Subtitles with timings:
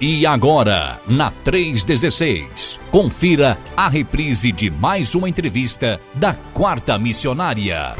[0.00, 7.96] E agora, na 316, confira a reprise de mais uma entrevista da Quarta Missionária.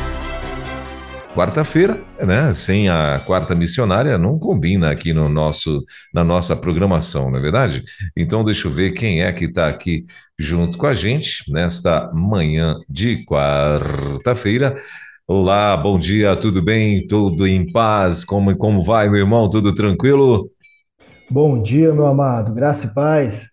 [1.35, 2.53] Quarta-feira, né?
[2.53, 5.83] Sem a quarta missionária não combina aqui no nosso
[6.15, 7.85] na nossa programação, não é verdade?
[8.17, 10.07] Então deixa eu ver quem é que está aqui
[10.39, 14.77] junto com a gente nesta manhã de quarta-feira.
[15.27, 17.07] Olá, bom dia, tudo bem?
[17.09, 18.25] Tudo em paz?
[18.25, 19.51] Como como vai, meu irmão?
[19.51, 20.49] Tudo tranquilo?
[21.31, 22.53] Bom dia, meu amado.
[22.55, 23.49] Graça e paz.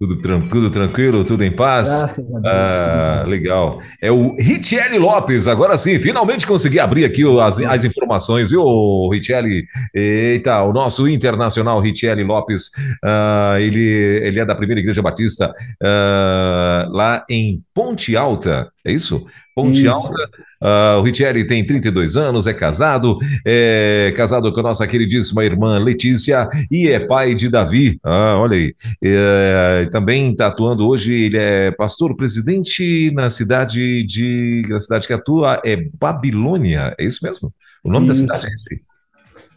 [0.00, 1.88] Tudo, tran- tudo tranquilo, tudo em paz?
[1.90, 2.54] Graças a Deus.
[2.54, 3.80] Ah, legal.
[4.02, 5.46] É o Richelli Lopes.
[5.46, 8.64] Agora sim, finalmente consegui abrir aqui as, as informações, viu,
[9.12, 9.66] Richelli?
[9.94, 12.70] Eita, o nosso internacional Richelli Lopes,
[13.04, 13.78] ah, ele,
[14.24, 19.26] ele é da Primeira Igreja Batista, ah, lá em Ponte Alta, é isso?
[19.54, 19.90] Ponte Isso.
[19.90, 20.30] Alta.
[20.60, 25.78] Ah, o Richelli tem 32 anos, é casado, é casado com a nossa queridíssima irmã
[25.78, 27.98] Letícia e é pai de Davi.
[28.04, 28.74] Ah, olha aí.
[29.02, 34.62] É, também está atuando hoje, ele é pastor presidente na cidade de.
[34.68, 37.52] Na cidade que atua é Babilônia, é isso mesmo?
[37.82, 38.22] O nome da Isso.
[38.22, 38.82] cidade é esse?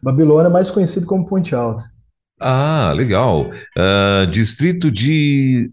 [0.02, 1.84] Babilônia é mais conhecido como Ponte Alta.
[2.40, 3.52] Ah, legal.
[3.78, 5.72] Ah, distrito de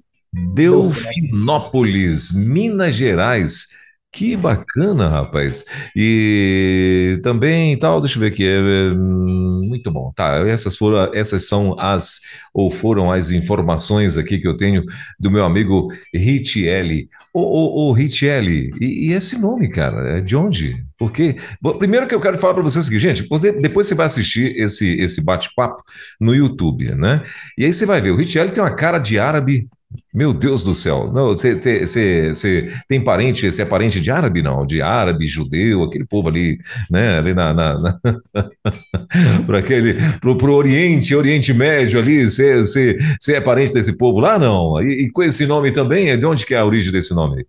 [0.54, 3.68] Delfinópolis, Minas Gerais.
[4.12, 5.64] Que bacana, rapaz.
[5.94, 8.44] E também tal, deixa eu ver aqui.
[8.44, 8.60] é,
[8.92, 10.12] hum, muito bom.
[10.14, 12.20] Tá, essas foram, essas são as,
[12.52, 14.84] ou foram as informações aqui que eu tenho
[15.18, 17.08] do meu amigo Richelli.
[17.32, 20.84] Ô, ô, ô, e, e esse nome, cara, é de onde?
[20.98, 23.28] Porque, bom, primeiro que eu quero falar para você é o seguinte, gente,
[23.62, 25.84] depois você vai assistir esse, esse bate-papo
[26.20, 27.24] no YouTube, né?
[27.56, 29.68] E aí você vai ver, o Richelli tem uma cara de árabe.
[30.12, 31.10] Meu Deus do céu.
[31.12, 34.66] Não, você, tem parente, você é parente de árabe, não?
[34.66, 36.58] De árabe, judeu, aquele povo ali,
[36.90, 37.18] né?
[37.18, 37.98] Ali na, na, na...
[39.46, 44.80] para aquele, pro, pro Oriente, Oriente Médio ali, você, é parente desse povo lá, não?
[44.80, 47.46] E, e com esse nome também, de onde que é a origem desse nome?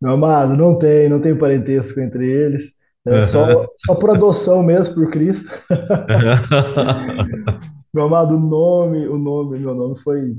[0.00, 2.72] Meu amado, não tem, não tem parentesco entre eles.
[3.06, 5.50] É só, só por adoção mesmo, por Cristo.
[7.94, 10.34] Meu amado, o nome, o nome, meu nome foi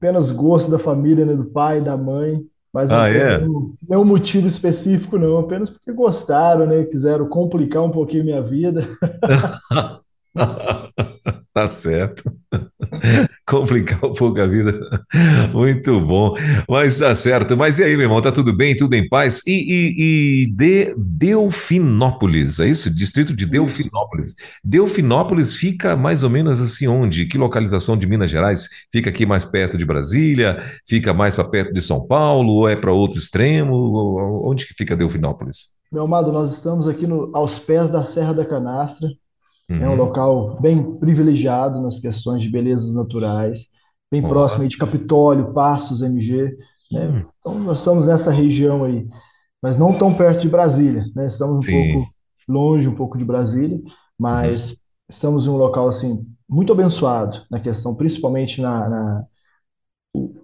[0.00, 3.38] apenas gosto da família, né, do pai, da mãe, mas não Ah, tem é?
[3.38, 5.38] nenhum, nenhum motivo específico, não.
[5.38, 6.84] Apenas porque gostaram, né?
[6.84, 8.88] Quiseram complicar um pouquinho minha vida.
[11.52, 12.22] Tá certo.
[13.46, 14.72] Complicar um pouco a vida.
[15.52, 16.34] Muito bom.
[16.68, 17.56] Mas tá certo.
[17.56, 18.22] Mas e aí, meu irmão?
[18.22, 18.76] Tá tudo bem?
[18.76, 19.42] Tudo em paz?
[19.46, 22.94] E, e, e de Delfinópolis, é isso?
[22.94, 23.46] Distrito de.
[23.46, 24.36] Delfinópolis.
[24.62, 27.26] Delfinópolis fica mais ou menos assim onde?
[27.26, 28.68] Que localização de Minas Gerais?
[28.92, 30.62] Fica aqui mais perto de Brasília?
[30.88, 32.52] Fica mais para perto de São Paulo?
[32.52, 34.46] Ou é para outro extremo?
[34.48, 35.80] Onde que fica Delfinópolis?
[35.90, 39.08] Meu amado, nós estamos aqui no- aos pés da Serra da Canastra.
[39.78, 39.96] É um Uhum.
[39.96, 43.66] local bem privilegiado nas questões de belezas naturais,
[44.10, 46.56] bem próximo de Capitólio, Passos, MG,
[46.92, 47.14] né?
[47.14, 49.08] hum, Então nós estamos nessa região aí,
[49.62, 51.26] mas não tão perto de Brasília, né?
[51.26, 51.70] Estamos um sim.
[51.70, 52.14] pouco
[52.48, 53.80] longe um pouco de Brasília,
[54.30, 54.70] Uhum.
[54.70, 54.76] mas
[55.08, 59.24] estamos em um local assim muito abençoado na questão, principalmente na, na-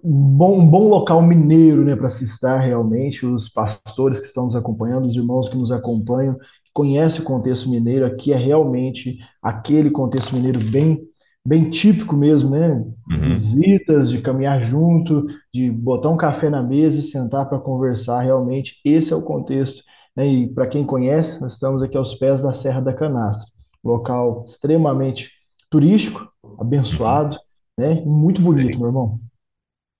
[0.03, 4.45] um bom, um bom local mineiro, né, para se estar realmente, os pastores que estão
[4.45, 6.37] nos acompanhando, os irmãos que nos acompanham,
[6.81, 10.99] que conhecem o contexto mineiro, aqui é realmente aquele contexto mineiro bem,
[11.45, 12.69] bem típico mesmo, né?
[13.09, 13.29] Uhum.
[13.29, 18.75] Visitas, de caminhar junto, de botar um café na mesa e sentar para conversar, realmente,
[18.85, 19.83] esse é o contexto,
[20.15, 20.27] né?
[20.27, 23.47] E para quem conhece, nós estamos aqui aos pés da Serra da Canastra,
[23.83, 25.31] local extremamente
[25.69, 26.55] turístico, Uhum.
[26.59, 27.37] abençoado,
[27.77, 28.01] né?
[28.03, 29.19] E muito bonito, meu irmão.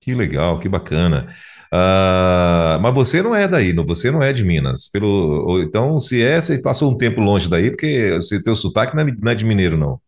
[0.08, 1.28] Que legal, que bacana.
[1.72, 4.88] Ah, mas você não é daí, não- você não é de Minas.
[4.88, 8.96] Pelo, então, se é, você passou um tempo longe daí, porque o seu teu sotaque
[8.96, 10.00] não é, não é de mineiro, não.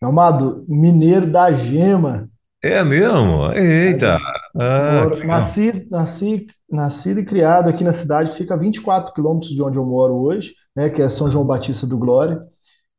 [0.00, 2.30] Amado, mineiro da Gema.
[2.62, 3.52] É mesmo?
[3.52, 4.18] Eita!
[4.58, 9.52] Ah, Moro, nasci, nasci, nascido e criado aqui na cidade que fica a 24 quilômetros
[9.52, 12.42] de onde eu moro hoje, né, que é São João Batista do Glória.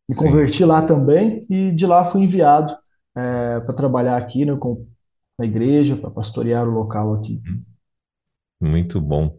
[0.09, 2.77] Me Sim, converti lá também e de lá fui enviado
[3.65, 4.85] para trabalhar aqui, né, com,
[5.37, 7.41] na igreja, para pastorear o local aqui.
[8.61, 9.35] muito bom.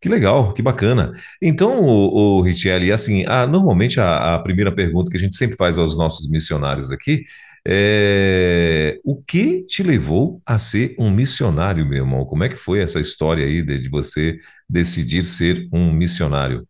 [0.00, 1.12] Que legal, que bacana.
[1.42, 5.56] Então, o, o Richelli, assim, ah, normalmente a, a primeira pergunta que a gente sempre
[5.56, 7.24] faz aos nossos missionários aqui
[7.66, 12.24] é o que te levou a ser um missionário, meu irmão?
[12.24, 16.66] Como é que foi essa história aí de, de você decidir ser um missionário?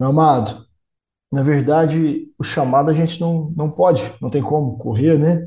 [0.00, 0.66] Meu amado,
[1.30, 5.46] na verdade, o chamado a gente não, não pode, não tem como correr, né?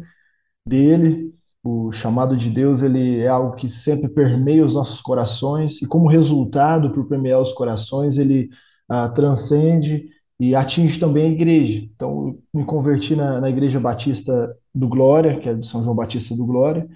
[0.65, 1.24] dele.
[1.65, 6.07] O chamado de Deus, ele é algo que sempre permeia os nossos corações e como
[6.07, 8.49] resultado por permear os corações, ele
[8.87, 10.09] ah, transcende
[10.39, 11.79] e atinge também a igreja.
[11.95, 16.35] Então, me converti na, na Igreja Batista do Glória, que é de São João Batista
[16.35, 16.87] do Glória.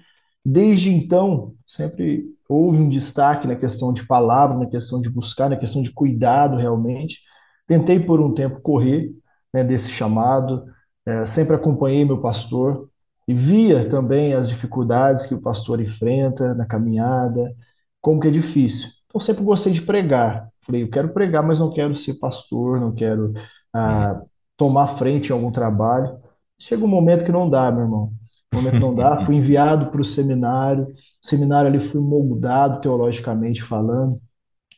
[0.44, 5.56] Desde então, sempre houve um destaque na questão de palavra, na questão de buscar, na
[5.56, 7.20] questão de cuidado realmente.
[7.66, 9.12] Tentei por um tempo correr,
[9.52, 10.64] né, desse chamado,
[11.04, 12.89] é, sempre acompanhei meu pastor
[13.30, 17.54] e via também as dificuldades que o pastor enfrenta na caminhada,
[18.00, 18.88] como que é difícil.
[19.06, 20.50] Então, sempre gostei de pregar.
[20.66, 23.32] Falei, eu quero pregar, mas não quero ser pastor, não quero
[23.72, 24.20] ah,
[24.56, 26.18] tomar frente em algum trabalho.
[26.58, 28.12] Chega um momento que não dá, meu irmão.
[28.52, 29.22] Um momento que não dá.
[29.24, 30.86] Fui enviado para o seminário.
[31.22, 34.20] O seminário ali fui moldado teologicamente falando.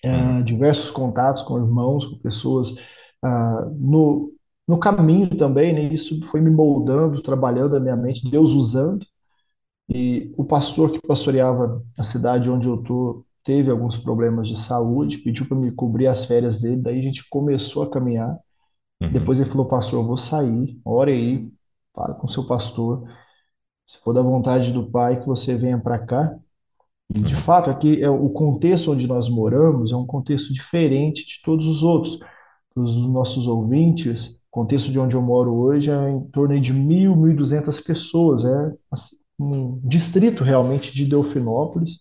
[0.04, 2.74] Ah, diversos contatos com irmãos, com pessoas
[3.22, 4.30] ah, no,
[4.66, 5.92] no caminho também, né?
[5.94, 9.04] Isso foi me moldando, trabalhando a minha mente, Deus usando.
[9.88, 15.18] E o pastor que pastoreava a cidade onde eu tô teve alguns problemas de saúde,
[15.18, 18.38] pediu para me cobrir as férias dele, daí a gente começou a caminhar.
[19.00, 19.12] Uhum.
[19.12, 21.52] Depois ele falou, pastor, eu vou sair, ore aí,
[21.94, 23.04] fala com seu pastor.
[23.86, 26.36] Se for da vontade do Pai, que você venha para cá.
[27.14, 27.40] E de Uhum.
[27.40, 31.82] fato, aqui é o contexto onde nós moramos é um contexto diferente de todos os
[31.82, 32.18] outros.
[32.76, 37.32] Os nossos ouvintes, contexto de onde eu moro hoje é em torno de mil, mil
[37.32, 38.44] e duzentas pessoas.
[38.44, 41.98] É assim, um distrito realmente de Delfinópolis.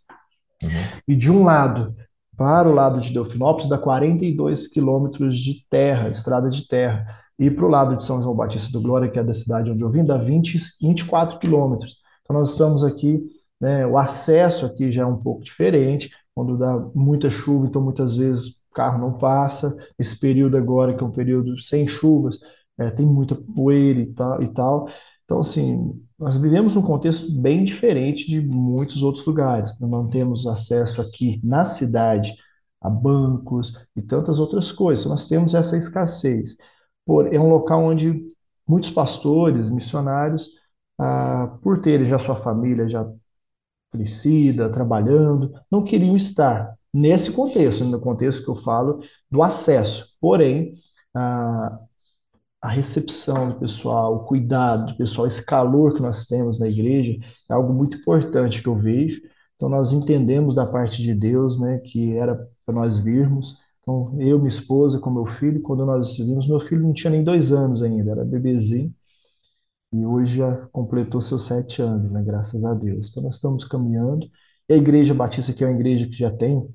[0.61, 0.69] Uhum.
[1.07, 1.95] E de um lado
[2.37, 7.05] para o lado de Delfinópolis dá 42 quilômetros de terra, estrada de terra.
[7.39, 9.81] E para o lado de São João Batista do Glória, que é da cidade onde
[9.81, 11.95] eu vim, dá 20, 24 quilômetros.
[12.21, 13.23] Então nós estamos aqui,
[13.59, 18.15] né, o acesso aqui já é um pouco diferente, quando dá muita chuva, então muitas
[18.15, 19.75] vezes carro não passa.
[19.97, 22.39] Esse período agora, que é um período sem chuvas,
[22.77, 24.89] é, tem muita poeira e tal, e tal.
[25.25, 29.79] Então, assim, nós vivemos num contexto bem diferente de muitos outros lugares.
[29.79, 32.35] Nós não temos acesso aqui na cidade
[32.81, 35.05] a bancos e tantas outras coisas.
[35.05, 36.57] Nós temos essa escassez.
[37.05, 38.23] Por, é um local onde
[38.67, 40.49] muitos pastores, missionários,
[40.99, 43.09] ah, por terem já sua família já
[43.91, 50.07] crescida, trabalhando, não queriam estar nesse contexto, no contexto que eu falo do acesso.
[50.19, 50.75] Porém,
[51.15, 51.79] ah,
[52.61, 57.17] a recepção do pessoal, o cuidado do pessoal, esse calor que nós temos na igreja
[57.49, 59.21] é algo muito importante que eu vejo.
[59.55, 62.35] Então, nós entendemos da parte de Deus, né, que era
[62.65, 63.55] para nós virmos.
[63.81, 67.23] Então, eu, minha esposa, com meu filho, quando nós vimos, meu filho não tinha nem
[67.23, 68.93] dois anos ainda, era bebezinho,
[69.93, 73.09] e hoje já completou seus sete anos, né, graças a Deus.
[73.09, 74.29] Então, nós estamos caminhando.
[74.73, 76.67] A Igreja Batista, que é uma igreja que já tem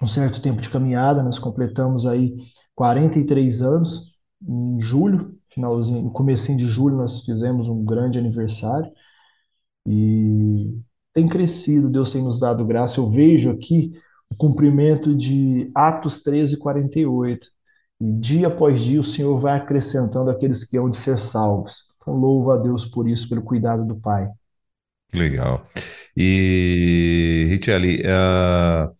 [0.00, 2.36] um certo tempo de caminhada, nós completamos aí
[2.74, 4.12] 43 anos
[4.46, 8.90] em julho, finalzinho, no comecinho de julho nós fizemos um grande aniversário
[9.86, 10.78] e
[11.12, 12.98] tem crescido, Deus tem nos dado graça.
[12.98, 13.92] Eu vejo aqui
[14.28, 17.48] o cumprimento de Atos 13, 48.
[18.00, 21.84] E dia após dia o Senhor vai acrescentando aqueles que hão de ser salvos.
[21.96, 24.28] Então louvo a Deus por isso, pelo cuidado do Pai.
[25.12, 25.64] Legal.
[26.16, 28.90] E, Richeli, ah,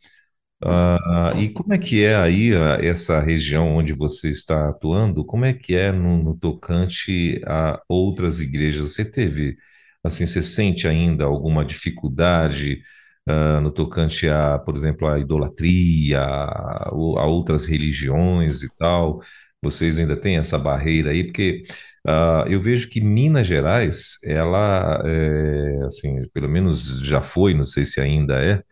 [0.65, 5.25] ah, e como é que é aí ah, essa região onde você está atuando?
[5.25, 8.93] Como é que é no, no tocante a outras igrejas?
[8.93, 9.57] Você teve,
[10.03, 12.83] assim, você sente ainda alguma dificuldade,
[13.29, 19.21] ah, no tocante a, por exemplo, a idolatria, a, a outras religiões e tal?
[19.63, 21.25] Vocês ainda têm essa barreira aí?
[21.25, 21.63] Porque
[22.07, 27.85] ah, eu vejo que Minas Gerais, ela, é, assim, pelo menos já foi, não sei
[27.85, 28.63] se ainda é,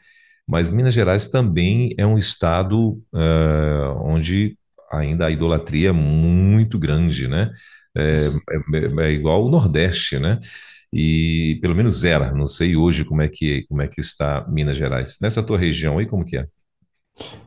[0.48, 4.56] mas Minas Gerais também é um estado eh, onde
[4.92, 7.50] ainda a idolatria é muito grande, né?
[7.96, 8.28] É,
[8.74, 10.38] é- é igual o Nordeste, né?
[10.92, 14.76] E pelo menos era, não sei hoje como é que como é que está Minas
[14.76, 15.18] Gerais.
[15.22, 16.46] Nessa tua região aí, como que é?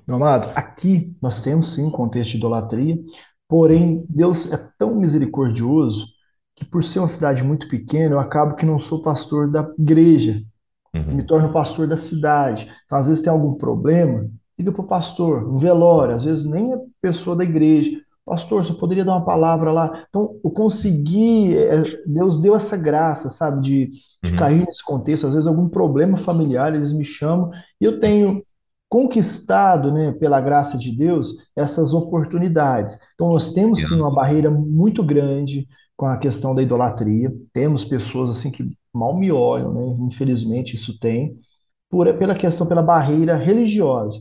[0.08, 2.98] Meu amado, aqui nós temos sim um contexto de idolatria,
[3.48, 6.06] porém Deus é tão misericordioso
[6.56, 10.42] que por ser uma cidade muito pequena, eu acabo que não sou pastor da igreja,
[11.12, 12.70] me Uhum, torno pastor da cidade.
[12.86, 16.74] Então, às vezes tem algum problema, liga para o pastor, um velório, às vezes nem
[16.74, 17.92] é pessoa da igreja.
[18.26, 20.06] Pastor, você poderia dar uma palavra lá?
[20.10, 23.92] Então, eu consegui, é, Deus deu essa graça, sabe, de,
[24.24, 25.28] de uhum, cair nesse contexto.
[25.28, 28.44] Às vezes, algum problema familiar, eles me chamam, e eu tenho
[28.90, 32.98] conquistado, né, pela graça de Deus, essas oportunidades.
[33.16, 37.34] Então, nós temos sim uma barreira muito grande com a questão da idolatria.
[37.54, 38.64] Temos pessoas assim que
[38.94, 40.06] mal me olham, né?
[40.08, 41.38] Infelizmente, isso tem,
[41.90, 44.20] por, pela questão, pela barreira religiosa.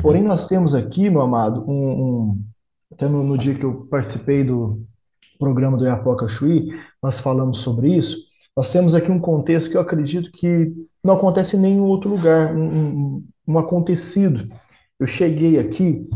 [0.00, 2.44] Porém, Uhum, nós temos aqui, meu amado, um, um-
[2.92, 4.84] até no, no dia que eu participei do
[5.38, 6.68] programa do Iapoca Chuí,
[7.02, 8.16] nós falamos sobre isso.
[8.56, 12.54] Nós temos aqui um contexto que eu acredito que não acontece em nenhum outro lugar,
[12.54, 14.48] um, um, um acontecido.
[14.98, 16.08] Eu cheguei aqui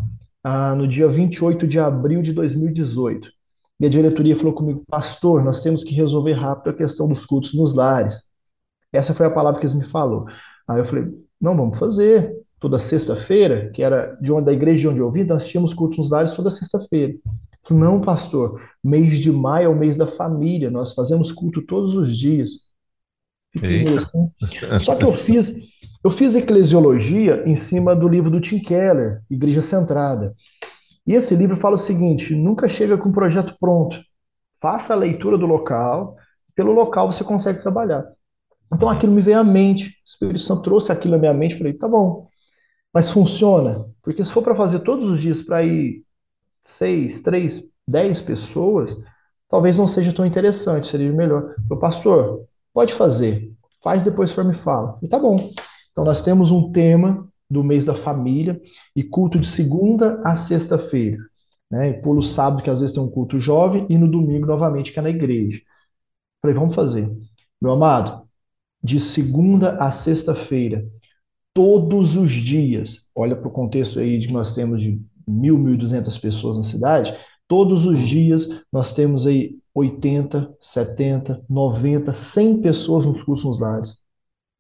[0.42, 3.30] ah, no dia 28 de abril de 2018.
[3.80, 7.54] E a diretoria falou comigo, pastor, nós temos que resolver rápido a questão dos cultos
[7.54, 8.22] nos lares.
[8.92, 10.26] Essa foi a palavra que eles me falou.
[10.66, 11.06] Aí eu falei,
[11.40, 12.34] não, vamos fazer.
[12.58, 15.98] Toda sexta-feira, que era de onde, da igreja de onde eu vim, nós tínhamos cultos
[15.98, 17.14] nos lares toda sexta-feira.
[17.62, 21.94] Falei, não, pastor, mês de maio é o mês da família, nós fazemos culto todos
[21.94, 22.68] os dias.
[23.52, 24.30] Fiquei assim.
[24.80, 25.54] Só que eu fiz,
[26.02, 30.34] eu fiz eclesiologia em cima do livro do Tim Keller, Igreja Centrada.
[31.06, 33.98] E esse livro fala o seguinte: nunca chega com um projeto pronto.
[34.60, 36.16] Faça a leitura do local,
[36.54, 38.04] pelo local você consegue trabalhar.
[38.72, 39.88] Então aquilo me veio à mente.
[39.88, 41.56] O Espírito Santo trouxe aquilo à minha mente.
[41.56, 42.28] Falei, tá bom,
[42.92, 43.86] mas funciona?
[44.02, 46.04] Porque se for para fazer todos os dias para ir
[46.64, 48.96] seis, três, dez pessoas,
[49.48, 51.54] talvez não seja tão interessante, seria melhor.
[51.68, 53.52] Falei, pastor, pode fazer,
[53.82, 54.98] faz depois for me fala.
[55.02, 55.50] E tá bom.
[55.98, 58.62] Então nós temos um tema do mês da família
[58.94, 61.18] e culto de segunda a sexta-feira.
[61.68, 61.88] Né?
[61.88, 64.92] E pula o sábado, que às vezes tem um culto jovem, e no domingo novamente,
[64.92, 65.60] que é na igreja.
[66.40, 67.10] Falei, vamos fazer.
[67.60, 68.28] Meu amado,
[68.80, 70.88] de segunda a sexta-feira,
[71.52, 75.74] todos os dias, olha para o contexto aí de que nós temos de mil, mil
[75.74, 77.12] e duzentas pessoas na cidade,
[77.48, 84.07] todos os dias nós temos aí 80, 70, 90, 100 pessoas nos cursos nos lares.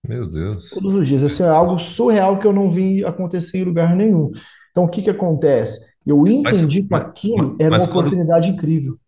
[0.08, 0.66] Meu Deus.
[0.70, 1.22] Todos os dias.
[1.22, 4.30] Isso é algo surreal que eu não vi acontecer em lugar nenhum.
[4.70, 5.80] Então, o que que acontece?
[6.06, 8.98] Eu Mas, entendi que mas, aquilo era uma mas quando, oportunidade incrível.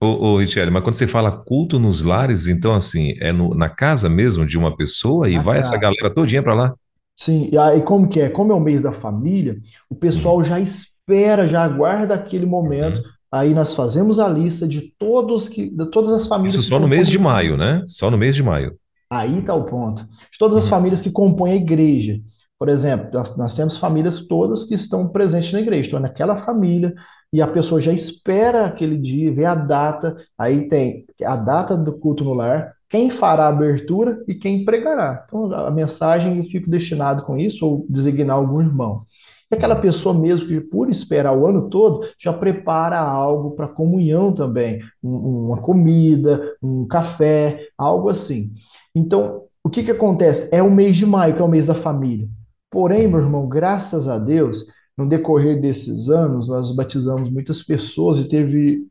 [0.00, 3.68] ô, ô, Richelle, mas quando você fala culto nos lares, então assim, é no- na
[3.70, 5.78] casa mesmo de uma pessoa e Na vai essa casa.
[5.78, 6.74] galera todinha pra lá?
[7.16, 8.28] Sim, e aí como que é?
[8.30, 13.00] Como é o mês da família, o Uhum, pessoal já espera, já aguarda aquele momento.
[13.00, 13.12] uhum.
[13.30, 16.78] Aí nós fazemos a lista de todos que, de todas as Isso famílias que só
[16.78, 17.82] no mês de maio, né?
[17.86, 18.78] Só no mês de maio.
[19.14, 20.02] Aí está o ponto.
[20.04, 20.70] De todas as Uhum.
[20.70, 22.18] famílias que compõem a igreja.
[22.58, 25.88] Por exemplo, nós temos famílias todas que estão presentes na igreja.
[25.88, 26.94] Então, naquela família,
[27.32, 30.16] e a pessoa já espera aquele dia, vê a data.
[30.38, 35.24] Aí tem a data do culto no lar, quem fará a abertura e quem pregará.
[35.26, 39.02] Então, a mensagem eu fico destinado com isso, ou designar algum irmão.
[39.50, 44.32] E aquela pessoa mesmo que, por esperar o ano todo, já prepara algo para comunhão
[44.32, 44.80] também.
[45.02, 48.52] Um- uma comida, um café, algo assim.
[48.94, 50.54] Então, o que que acontece?
[50.54, 52.28] É o mês de maio, que é o mês da família.
[52.70, 58.28] Porém, meu irmão, graças a Deus, no decorrer desses anos, nós batizamos muitas pessoas e
[58.28, 58.86] teve,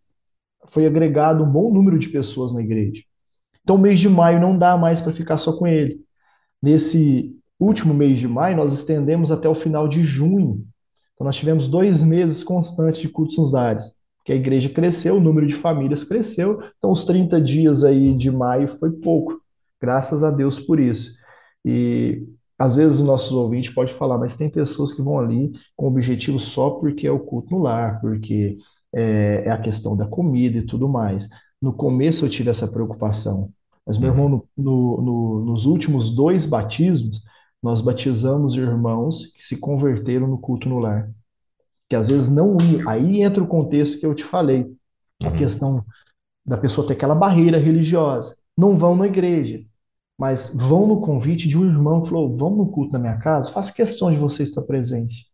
[0.69, 3.03] foi agregado um bom número de pessoas na igreja.
[3.63, 5.99] Então, o mês de maio não dá mais para ficar só com ele.
[6.61, 10.65] Nesse último mês de maio, nós estendemos até o final de junho.
[11.13, 15.21] Então, nós tivemos dois meses constantes de cultos nos lares, porque a igreja cresceu, o
[15.21, 19.39] número de famílias cresceu, então os 30 dias aí de maio foi pouco.
[19.81, 21.13] Graças a Deus por isso.
[21.65, 22.23] E
[22.57, 26.39] às vezes os nossos ouvintes podem falar, mas tem pessoas que vão ali com objetivo
[26.39, 28.57] só porque é o culto no lar, porque
[28.93, 31.27] é, é a questão da comida e tudo mais.
[31.61, 33.51] No começo eu tive essa preocupação,
[33.85, 37.21] mas meu irmão, no- no- no- nos últimos dois batismos,
[37.61, 41.09] nós batizamos irmãos que se converteram no culto no lar
[41.89, 42.87] que às vezes não iam.
[42.89, 44.65] Aí entra o contexto que eu te falei,
[45.23, 45.35] a Uhum.
[45.37, 45.85] questão
[46.45, 48.35] da pessoa ter aquela barreira religiosa.
[48.57, 49.63] Não vão na igreja,
[50.21, 53.51] mas vão no convite de um irmão que falou: vão no culto na minha casa,
[53.51, 55.25] faço questão de você estar presente.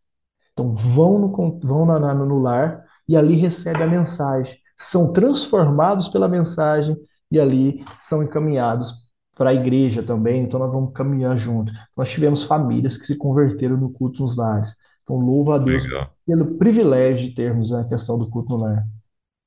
[0.52, 4.58] Então vão no, vão na, na- no lar e ali recebem a mensagem.
[4.76, 6.96] São transformados pela mensagem
[7.30, 8.92] e ali são encaminhados
[9.36, 10.44] para a igreja também.
[10.44, 11.72] Então nós vamos caminhar junto.
[11.96, 14.74] Nós tivemos famílias que se converteram no culto nos lares.
[15.04, 16.16] Então louvo a Deus Legal.
[16.26, 18.84] pelo privilégio de termos a questão do culto no lar.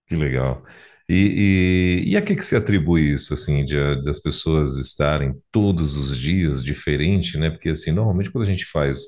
[0.08, 0.64] Que legal.
[1.14, 5.98] E, e, e a que que se atribui isso, assim, de, das pessoas estarem todos
[5.98, 7.50] os dias diferente, né?
[7.50, 9.08] Porque, assim, normalmente quando a gente faz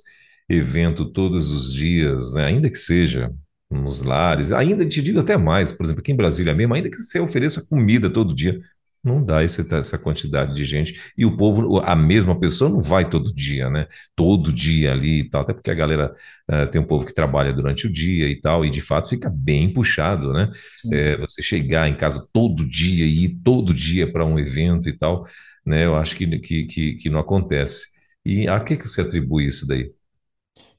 [0.49, 3.31] evento todos os dias, né, ainda que seja
[3.71, 6.97] nos lares, ainda te digo até mais, por exemplo, aqui em Brasília mesmo, ainda que
[6.97, 8.59] você ofereça comida todo dia,
[9.03, 10.99] não dá esse, essa quantidade de gente.
[11.17, 13.87] E o povo, a mesma pessoa não vai todo dia, né?
[14.15, 16.15] Todo dia ali e tal, até porque a galera,
[16.49, 19.29] eh, tem um povo que trabalha durante o dia e tal, e de fato fica
[19.29, 20.51] bem puxado, né?
[20.91, 24.97] É, você chegar em casa todo dia e ir todo dia para um evento e
[24.97, 25.25] tal,
[25.65, 25.85] né?
[25.85, 27.87] Eu acho que, que, que, que não acontece.
[28.25, 29.91] E a que que se atribui isso daí?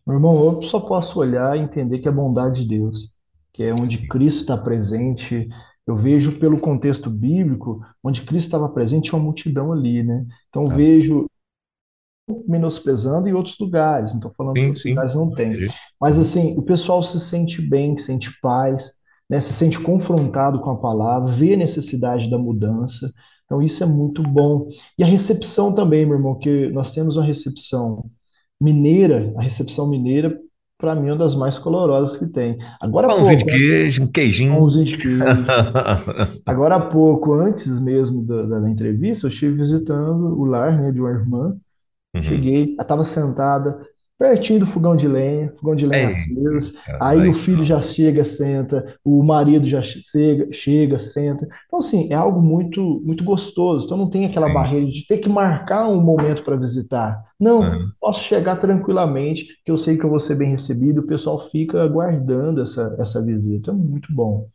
[0.06, 3.12] Meu irmão, eu só posso olhar e entender que é a bondade de Deus,
[3.52, 5.48] que é onde Sim, Cristo está presente.
[5.86, 10.26] Eu vejo pelo contexto bíblico, onde Cristo estava presente, tinha uma multidão ali, né?
[10.48, 11.26] Então ah, vejo
[12.48, 14.88] menosprezando em outros lugares, não estou falando que sim, outros sim.
[14.90, 15.68] lugares não tem.
[16.00, 18.92] Mas assim, o pessoal se sente bem, se sente paz,
[19.28, 19.40] né?
[19.40, 23.12] Se sente confrontado com a palavra, vê a necessidade da mudança.
[23.44, 24.68] Então isso é muito bom.
[24.98, 28.10] E a recepção também, meu irmão, que nós temos uma recepção
[28.60, 30.38] mineira, a recepção mineira
[30.78, 32.58] para mim, uma das mais colorosas que tem.
[32.80, 34.54] Agora Pãozinho de pouco, antes, queijo, um queijinho.
[34.54, 35.24] pãozinho de queijo.
[36.46, 40.92] Agora há pouco, antes mesmo da, da da entrevista, eu estive visitando o lar, né,
[40.92, 41.56] de uma irmã.
[42.14, 42.22] Uhum.
[42.22, 43.86] Cheguei, ela estava sentada
[44.18, 46.74] pertinho do fogão de lenha, fogão de lenha Ei, aceso.
[46.84, 51.46] cara, Aí o filho já chega, senta, o marido já chega, chega, senta.
[51.66, 53.84] Então, assim, é algo muito, muito gostoso.
[53.86, 54.48] Então, não tem aquela Sim.
[54.48, 57.22] barreira de ter que marcar um momento para visitar.
[57.38, 57.92] Não, Uhum.
[58.00, 61.00] posso chegar tranquilamente, que eu sei que eu vou ser bem recebido.
[61.00, 63.70] O pessoal fica aguardando essa, essa visita.
[63.70, 64.48] É muito bom.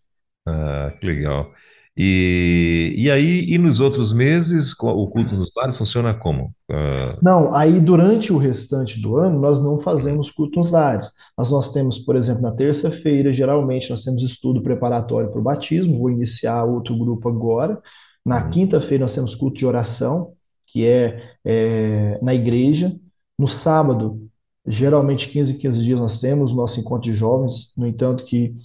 [0.45, 1.53] Ah, que legal.
[2.01, 6.55] E, e aí, e nos outros meses, o culto nos lares funciona como?
[6.71, 11.11] Ah, Não, aí durante o restante do ano nós não fazemos culto nos lares.
[11.37, 15.99] Mas nós temos, por exemplo, na terça-feira, geralmente nós temos estudo preparatório para o batismo,
[15.99, 17.81] vou iniciar outro grupo agora.
[18.25, 20.31] Na uhum, quinta-feira nós temos culto de oração,
[20.67, 22.95] que é, é, na igreja.
[23.37, 24.25] No sábado,
[24.65, 28.55] geralmente 15 em 15 dias nós temos nosso encontro de jovens, no entanto que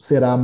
[0.00, 0.36] será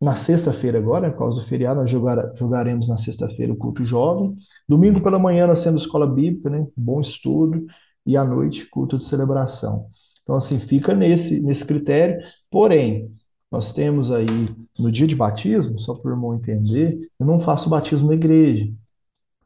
[0.00, 4.34] na sexta-feira agora, por causa do feriado, nós jogar- jogaremos na sexta-feira o culto jovem.
[4.68, 6.66] Domingo pela manhã nós temos escola bíblica, né?
[6.76, 7.66] Bom estudo.
[8.06, 9.86] E à noite, culto de celebração.
[10.22, 12.18] Então, assim, fica nesse, nesse critério.
[12.50, 13.14] Porém,
[13.50, 14.26] nós temos aí,
[14.78, 18.72] no dia de batismo, só para o irmão entender, eu não faço batismo na igreja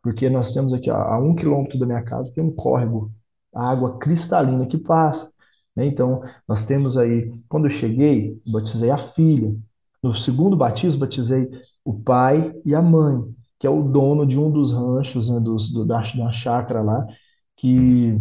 [0.02, 3.10] porque nós temos aqui a, um quilômetro da minha casa tem um córrego,
[3.54, 5.32] a água cristalina que passa,
[5.74, 5.86] né?
[5.86, 9.54] Então, nós temos aí, quando eu cheguei, batizei a filha.
[10.04, 11.50] No segundo batismo, batizei
[11.84, 13.22] o pai e a mãe,
[13.58, 17.06] que é o dono de um dos ranchos, né, dos, do, da, uma chácara lá,
[17.56, 18.20] que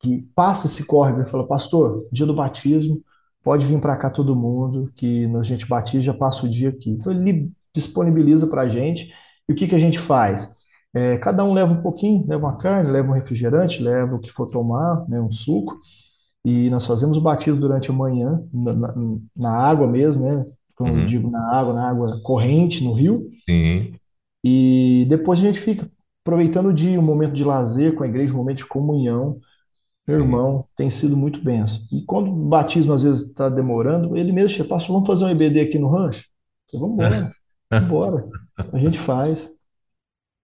[0.00, 3.02] que passa esse córrego e fala, pastor, dia do batismo,
[3.42, 6.90] pode vir para cá todo mundo, que a gente batiza, já passa o dia aqui.
[6.90, 9.12] Então ele disponibiliza para a gente,
[9.48, 10.52] e o que que a gente faz?
[10.94, 14.30] É, cada um leva um pouquinho, leva uma carne, leva um refrigerante, leva o que
[14.30, 15.78] for tomar, né, um suco,
[16.44, 18.94] e nós fazemos o batismo durante a manhã, na, na-
[19.36, 20.46] na água mesmo, né?
[20.88, 21.04] Eu Uhum.
[21.04, 24.00] digo na água, na água corrente, no rio, Sim,
[24.44, 25.90] e depois a gente fica
[26.24, 29.40] aproveitando o dia, um momento de lazer com a igreja, um momento de comunhão,
[30.06, 30.20] meu sim.
[30.20, 31.80] irmão, tem sido muito benção.
[31.92, 35.30] E quando o batismo às vezes está demorando, ele mesmo chega, pastor, vamos fazer um
[35.30, 36.26] EBD aqui no rancho?
[36.72, 37.32] Eu, vamos embora,
[37.70, 38.32] vamos embora.
[38.72, 39.48] A gente faz.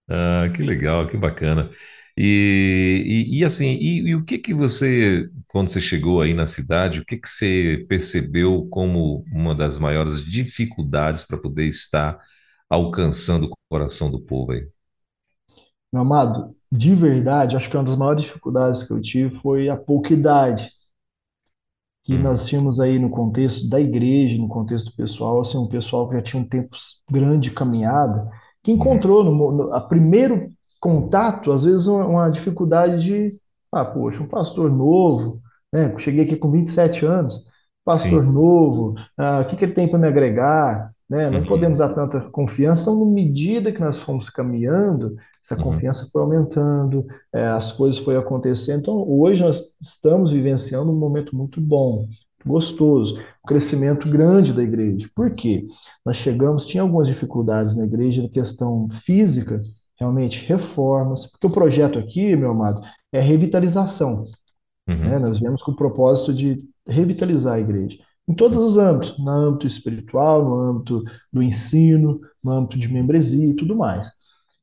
[0.08, 1.70] Ah, que legal, que bacana.
[2.16, 6.46] E, e, e assim, e, e o que que você, quando você chegou aí na
[6.46, 12.18] cidade, o que que você percebeu como uma das maiores dificuldades para poder estar
[12.68, 14.68] alcançando o coração do povo aí?
[15.92, 19.76] Meu amado, de verdade, acho que uma das maiores dificuldades que eu tive foi a
[19.76, 20.70] pouca idade.
[22.04, 26.08] que Hum, nós tínhamos aí no contexto da igreja, no contexto pessoal, assim, um pessoal
[26.08, 26.76] que já tinha um tempo
[27.10, 28.30] grande de caminhada,
[28.62, 30.48] que uhum, encontrou no, no a primeiro
[30.80, 33.36] contato, às vezes, uma, uma dificuldade de,
[33.72, 35.42] ah, poxa, um pastor novo,
[35.76, 35.94] né?
[35.98, 37.44] Cheguei aqui com 27 anos,
[37.84, 41.30] pastor sim, novo, ah, o que que ele tem para me agregar, né?
[41.30, 42.82] Não podemos uhum, dar tanta confiança.
[42.82, 47.98] Então, na medida que nós fomos caminhando, essa uhum, confiança foi aumentando, é, as coisas
[48.02, 48.80] foram acontecendo.
[48.80, 52.08] Então, hoje nós estamos vivenciando um momento muito bom,
[52.44, 55.08] gostoso, um crescimento grande da igreja.
[55.14, 55.66] Por quê?
[56.04, 59.60] Nós chegamos, tinha algumas dificuldades na igreja na questão física,
[59.98, 62.80] realmente reformas, porque o projeto aqui, meu amado,
[63.12, 64.26] é revitalização,
[65.02, 65.18] né?
[65.18, 67.98] uhum, Nós viemos com o propósito de revitalizar a igreja.
[68.28, 73.50] Em todos os âmbitos, no âmbito espiritual, no âmbito do ensino, no âmbito de membresia
[73.50, 74.10] e tudo mais.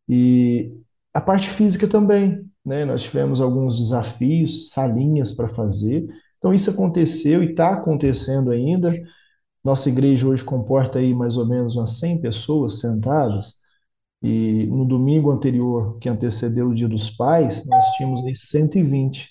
[0.09, 0.73] E
[1.13, 2.86] a parte física também, né?
[2.86, 6.07] Nós tivemos alguns desafios, salinhas para fazer.
[6.38, 8.93] Então isso aconteceu e está acontecendo ainda.
[9.63, 13.55] Nossa igreja hoje comporta aí mais ou menos umas 100 pessoas sentadas.
[14.23, 19.29] E no domingo anterior, que antecedeu o Dia dos Pais, nós tínhamos aí 120.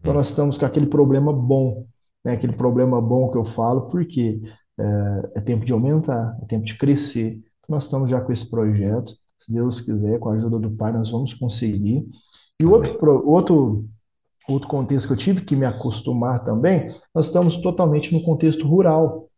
[0.00, 1.86] Então nós estamos com aquele problema bom,
[2.24, 2.32] né?
[2.32, 4.40] Aquele problema bom que eu falo, porque
[4.78, 7.32] é, é tempo de aumentar, é tempo de crescer.
[7.58, 9.12] Então nós estamos já com esse projeto.
[9.38, 12.06] Se Deus quiser, com a ajuda do Pai, nós vamos conseguir.
[12.60, 13.84] E outro, outro,
[14.48, 19.28] outro contexto que eu tive que me acostumar também, nós estamos totalmente no contexto rural.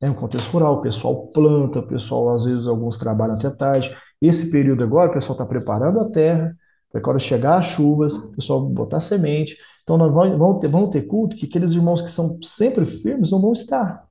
[0.00, 3.94] É um contexto rural, o pessoal planta, o pessoal, às vezes, alguns trabalham até tarde.
[4.20, 6.54] Esse período agora, o pessoal está preparando a terra,
[6.90, 9.56] para quando chegar as chuvas, o pessoal botar semente.
[9.82, 13.40] Então, nós vamos ter, vamos ter culto que aqueles irmãos que são sempre firmes não
[13.40, 14.06] vão estar.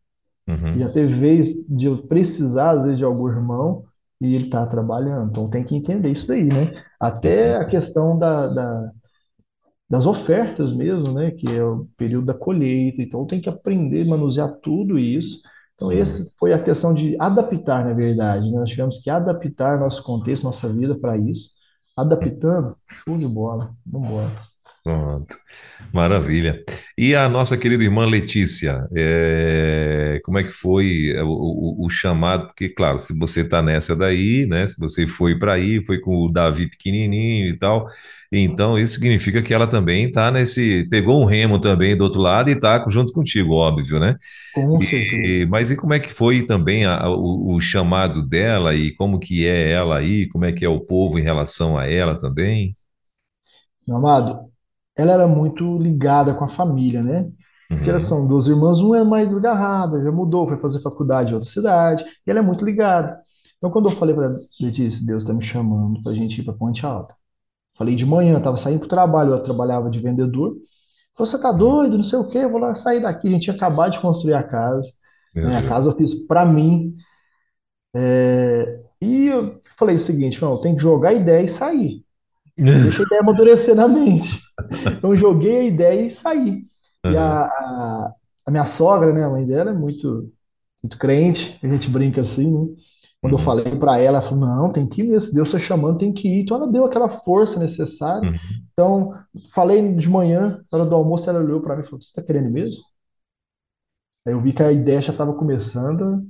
[0.48, 3.84] Uhum, já teve vez de eu precisar, às vezes, de algum irmão
[4.20, 5.30] e ele está trabalhando.
[5.30, 6.74] Então, tem que entender isso daí, né?
[7.00, 8.92] Até a uhum, questão da, da
[9.90, 11.32] das ofertas mesmo, né?
[11.32, 13.02] Que é o período da colheita.
[13.02, 15.42] Então tem que aprender a manusear tudo isso.
[15.76, 18.60] Então esse foi a questão de adaptar, na verdade, né?
[18.60, 21.52] Nós tivemos que adaptar nosso contexto, nossa vida para isso.
[21.98, 23.76] Adaptando, show de bola.
[23.86, 24.42] Vamos embora.
[24.84, 25.36] Pronto.
[25.92, 26.64] Maravilha.
[27.00, 32.48] E a nossa querida irmã Letícia, é, como é que foi o, o- o chamado?
[32.48, 34.66] Porque, claro, se você está nessa daí, né?
[34.66, 37.88] Se você foi para aí, foi com o Davi pequenininho e tal,
[38.32, 42.50] então isso significa que ela também está nesse, pegou um remo também do outro lado
[42.50, 44.16] e está junto contigo, óbvio, né?
[44.52, 45.48] Com E, certeza.
[45.50, 49.20] mas e como é que foi também a- a- o, o chamado dela e como
[49.20, 50.28] que é ela aí?
[50.30, 52.76] Como é que é o povo em relação a ela também?
[53.88, 54.52] Meu amado,
[54.98, 57.32] ela era muito ligada com a família, né?
[57.76, 61.32] Porque elas Uhum, são duas irmãs, uma é mais desgarrada, já mudou, foi fazer faculdade
[61.32, 63.20] em outra cidade, e ela é muito ligada.
[63.58, 66.54] Então, quando eu falei para Letícia, Deus está me chamando para a gente ir para
[66.54, 67.16] Ponte Alta.
[67.78, 70.56] Falei de manhã, estava saindo para o trabalho, eu trabalhava de vendedor.
[71.18, 71.54] Você tá uhum.
[71.54, 73.28] doido, não sei o quê, eu vou lá sair daqui.
[73.28, 74.90] A gente tinha acabado de construir a casa,
[75.44, 75.58] né?
[75.58, 76.96] A casa eu fiz para mim.
[77.96, 82.06] é, E eu falei o seguinte, não, tenho que jogar a ideia e sair.
[82.82, 84.39] Deixa a ideia amadurecer na mente.
[84.98, 86.65] Então, eu joguei a ideia e saí.
[87.08, 88.13] E a, a,
[88.46, 90.32] a minha sogra, né, a mãe dela, é muito,
[90.84, 92.76] muito crente, a gente brinca assim, né?
[93.22, 95.50] Quando eu uhum, falei para ela, ela falou: não, tem que ir mesmo, se Deus
[95.50, 96.43] está chamando, tem que ir.
[96.43, 98.28] Então, ela deu aquela força necessária.
[98.28, 99.13] uhum, Então,
[99.54, 102.24] falei de manhã, na hora do almoço, ela olhou para mim e falou: você está
[102.24, 102.82] querendo mesmo?
[104.26, 106.28] Aí eu vi que a ideia já estava começando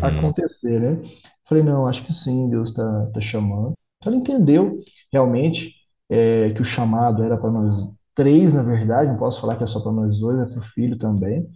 [0.00, 1.08] a uhum, acontecer, né?
[1.46, 3.74] Falei: não, acho que sim, Deus está tá tá chamando.
[4.00, 4.80] Então, ela entendeu
[5.12, 5.74] realmente
[6.08, 9.66] é, que o chamado era para nós três, na verdade, não posso falar que é
[9.66, 11.46] só para nós dois, é para o filho também.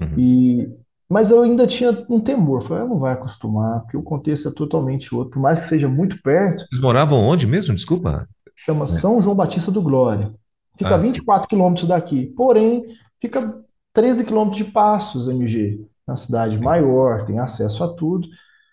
[0.00, 0.18] uhum.
[0.18, 0.68] E,
[1.08, 2.62] mas eu ainda tinha um temor.
[2.62, 5.32] Falei, ela não vai acostumar, porque o contexto é totalmente outro.
[5.32, 7.74] Por mais que seja muito perto, Vocês moravam onde mesmo?
[7.74, 8.28] Desculpa.
[8.56, 8.88] chama É.
[8.88, 10.34] São João Batista do Glória.
[10.78, 11.12] Fica a Ah, sim.
[11.12, 12.26] 24 quilômetros daqui.
[12.36, 12.84] Porém,
[13.20, 15.86] fica 13 quilômetros de Passos, MG.
[16.06, 18.28] Uma cidade maior, tem acesso a tudo.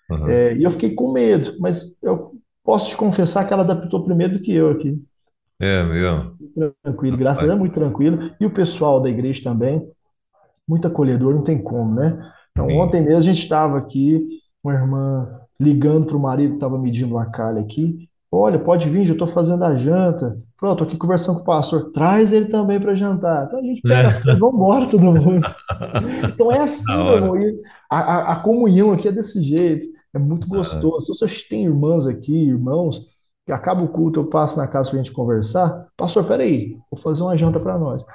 [0.10, 0.28] Uhum.
[0.28, 4.34] É, e eu fiquei com medo, mas eu posso te confessar que ela adaptou primeiro
[4.34, 5.02] do que eu aqui.
[5.60, 6.36] É, meu.
[6.84, 7.47] Tranquilo, graças a.
[7.47, 8.32] Deus, muito tranquilo.
[8.39, 9.88] E o pessoal da igreja também.
[10.67, 12.32] muito acolhedor, não tem como, né?
[12.52, 12.80] Então, Sim.
[12.80, 14.28] ontem mesmo a gente estava aqui,
[14.63, 18.10] uma irmã ligando para o marido estava medindo uma calha aqui.
[18.32, 20.39] Olha, pode vir, já estou fazendo a janta.
[20.58, 21.91] Pronto, estou aqui conversando com o pastor.
[21.91, 23.45] Traz ele também para jantar.
[23.45, 25.41] Então a gente pega as coisas, vamos embora, todo mundo.
[26.34, 27.36] Então é assim, meu irmão.
[27.89, 29.88] A, a, a comunhão aqui é desse jeito.
[30.13, 31.13] É muito Ah, gostoso.
[31.13, 33.08] Se você tem irmãs aqui, irmãos,
[33.45, 35.88] que acaba o culto, eu passo na casa para a gente conversar.
[35.97, 38.06] Pastor, peraí, vou fazer uma janta para nós.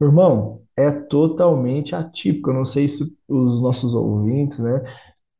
[0.00, 2.50] Irmão, é totalmente atípico.
[2.50, 4.82] Eu não sei se os nossos ouvintes, né,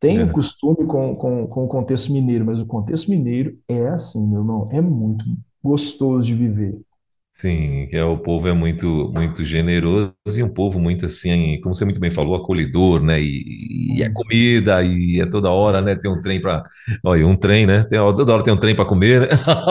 [0.01, 0.33] têm o é.
[0.33, 4.69] costume com, com, com o contexto mineiro, mas o contexto mineiro é assim, meu irmão,
[4.73, 5.25] é muito
[5.63, 6.81] gostoso de viver.
[7.39, 11.75] Sim, que é, o povo é muito muito generoso e um povo muito assim, como
[11.75, 13.21] você muito bem falou, acolhedor, né?
[13.21, 14.13] E, e é Hum.
[14.15, 15.95] comida e é toda hora, né?
[15.95, 16.65] Tem um trem para,
[17.05, 17.85] olha, um trem, né?
[17.91, 19.29] Tem, toda hora tem um trem para comer, né?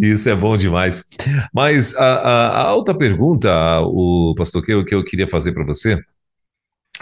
[0.00, 1.04] Isso é bom demais.
[1.52, 3.50] Mas a, a, a outra pergunta,
[3.82, 5.98] o pastor, que eu, que eu queria fazer para você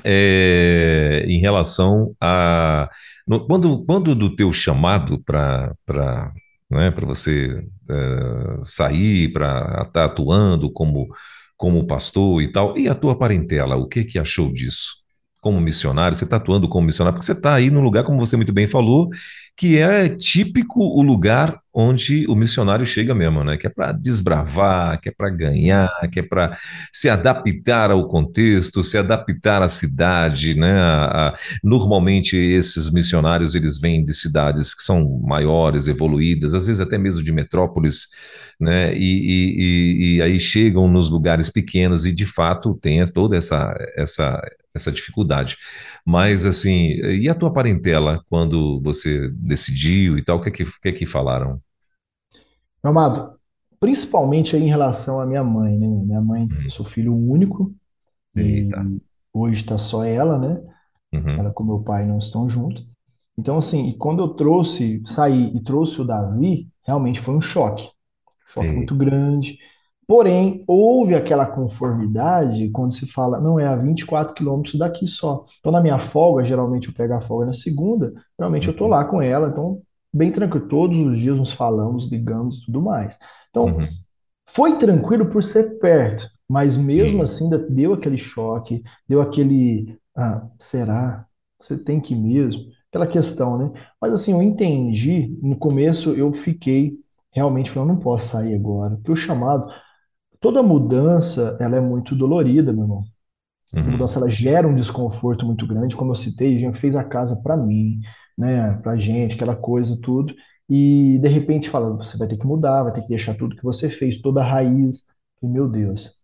[0.04, 2.88] é em relação a
[3.26, 6.32] no- quando, quando do teu chamado para para
[6.72, 11.08] né, para você eh, sair, para estar atuando como
[11.56, 15.01] como pastor e tal, e a tua parentela, o que que achou disso?
[15.42, 18.36] Como missionário, você está atuando como missionário, porque você está aí num lugar, como você
[18.36, 19.10] muito bem falou,
[19.56, 23.56] que é típico o lugar onde o missionário chega mesmo, né?
[23.56, 26.56] Que é para desbravar, que é para ganhar, que é para
[26.92, 30.70] se adaptar ao contexto, se adaptar à cidade, né?
[31.62, 37.22] Normalmente esses missionários eles vêm de cidades que são maiores, evoluídas, às vezes até mesmo
[37.24, 38.08] de metrópoles,
[38.60, 38.94] né?
[38.94, 43.74] E, e, e- e aí chegam nos lugares pequenos e de fato tem toda essa
[43.96, 44.40] essa
[44.74, 45.56] essa dificuldade.
[46.06, 46.88] Mas assim,
[47.20, 50.92] e a tua parentela quando você decidiu e tal, o que é que, que é
[50.92, 51.60] que falaram?
[52.82, 53.38] Meu amado,
[53.80, 55.86] principalmente aí em relação à minha mãe, né?
[55.86, 57.74] Minha mãe, Hum, sou filho único
[58.36, 58.76] Eita.
[58.76, 59.00] e
[59.32, 60.62] hoje está só ela, né?
[61.12, 61.28] Uhum.
[61.36, 62.86] Ela com meu pai não estão juntos.
[63.38, 67.90] Então, assim, quando eu trouxe, saí e trouxe o Davi, realmente foi um choque.
[68.46, 68.96] choque muito Eita.
[68.96, 69.58] grande.
[70.12, 75.46] Porém, houve aquela conformidade quando se fala, não, é a 24 quilômetros daqui só.
[75.58, 78.90] Então, na minha folga, geralmente eu pego a folga na segunda, geralmente eu tô Uhum.
[78.90, 79.80] lá com ela, então,
[80.12, 80.68] bem tranquilo.
[80.68, 83.18] Todos os dias nos falamos, ligamos e tudo mais.
[83.48, 83.88] Então, Uhum.
[84.48, 87.22] foi tranquilo por ser perto, mas mesmo Sim.
[87.22, 91.26] assim ainda deu aquele choque, deu aquele, ah, será?
[91.60, 92.62] Você tem que mesmo?
[92.90, 93.72] Aquela questão, né?
[94.00, 96.98] Mas assim, eu entendi, no começo eu fiquei
[97.32, 99.66] realmente falando, não posso sair agora, porque o chamado,
[100.42, 103.04] toda mudança, ela é muito dolorida, meu irmão.
[103.70, 103.92] Toda Uhum.
[103.92, 107.36] mudança, ela gera um desconforto muito grande, como eu citei, a gente fez a casa
[107.42, 108.00] para mim,
[108.38, 110.34] né, pra gente, aquela coisa, tudo.
[110.68, 113.62] e de repente fala, você vai ter que mudar, vai ter que deixar tudo que
[113.64, 115.04] você fez, toda a raiz.
[115.42, 116.14] E, meu Deus,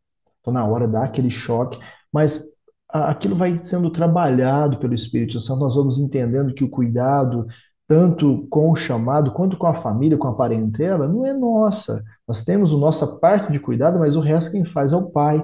[0.40, 1.78] então na hora dá aquele choque,
[2.12, 2.44] mas
[2.88, 7.46] a- aquilo vai sendo trabalhado pelo Espírito Santo, nós vamos entendendo que o cuidado,
[7.88, 12.04] tanto com o chamado quanto com a família, com a parentela, não é nossa.
[12.26, 15.42] Nós temos a nossa parte de cuidado, mas o resto quem faz é o pai.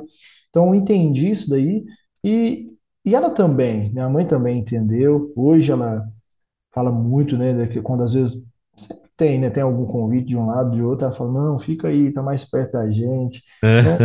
[0.50, 1.85] Então eu entendi isso daí
[2.22, 2.70] e,
[3.02, 5.33] e ela também, minha mãe também entendeu.
[5.35, 6.07] Hoje ela
[6.70, 8.44] fala muito, né, de que quando às vezes
[8.76, 11.88] sempre tem, né, tem algum convite de um lado, de outro, ela fala, não, fica
[11.88, 13.42] aí, tá mais perto da gente.
[13.62, 13.98] Então,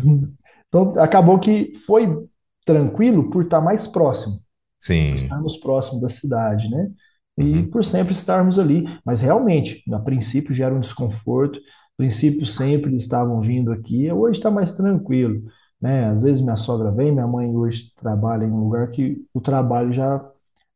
[0.66, 2.26] então acabou que foi
[2.64, 4.40] tranquilo por estar mais próximo
[4.78, 5.16] por Sim.
[5.16, 6.90] estarmos próximo da cidade, né?
[7.38, 7.70] E Uhum.
[7.70, 8.84] por sempre estarmos ali.
[9.04, 11.62] Mas realmente, a princípio gera um desconforto, a
[11.96, 15.42] princípio sempre estavam vindo aqui, hoje está mais tranquilo,
[15.80, 16.06] né?
[16.06, 19.92] Às vezes minha sogra vem, minha mãe hoje trabalha em um lugar que o trabalho
[19.92, 20.24] já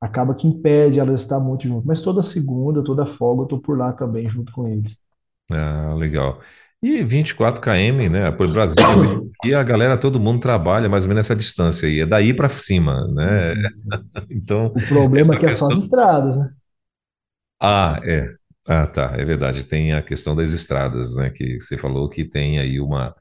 [0.01, 1.87] acaba que impede ela de estar muito junto.
[1.87, 4.99] Mas toda segunda, toda folga, eu tô por lá também junto com eles.
[5.53, 6.41] Ah, legal.
[6.83, 8.31] E 24 km, né?
[8.33, 9.31] Por mesmo.
[9.45, 12.01] E a galera, todo mundo trabalha mais ou menos nessa distância aí.
[12.01, 13.55] É daí para cima, né?
[13.55, 13.89] sim, sim.
[14.31, 16.51] Então, O problema essa aqui é só as estradas, né?
[17.61, 18.29] Ah, é.
[18.67, 19.13] Ah, tá.
[19.17, 19.67] É verdade.
[19.67, 21.31] Tem a questão das estradas, né?
[21.31, 23.15] Que você falou que tem aí uma.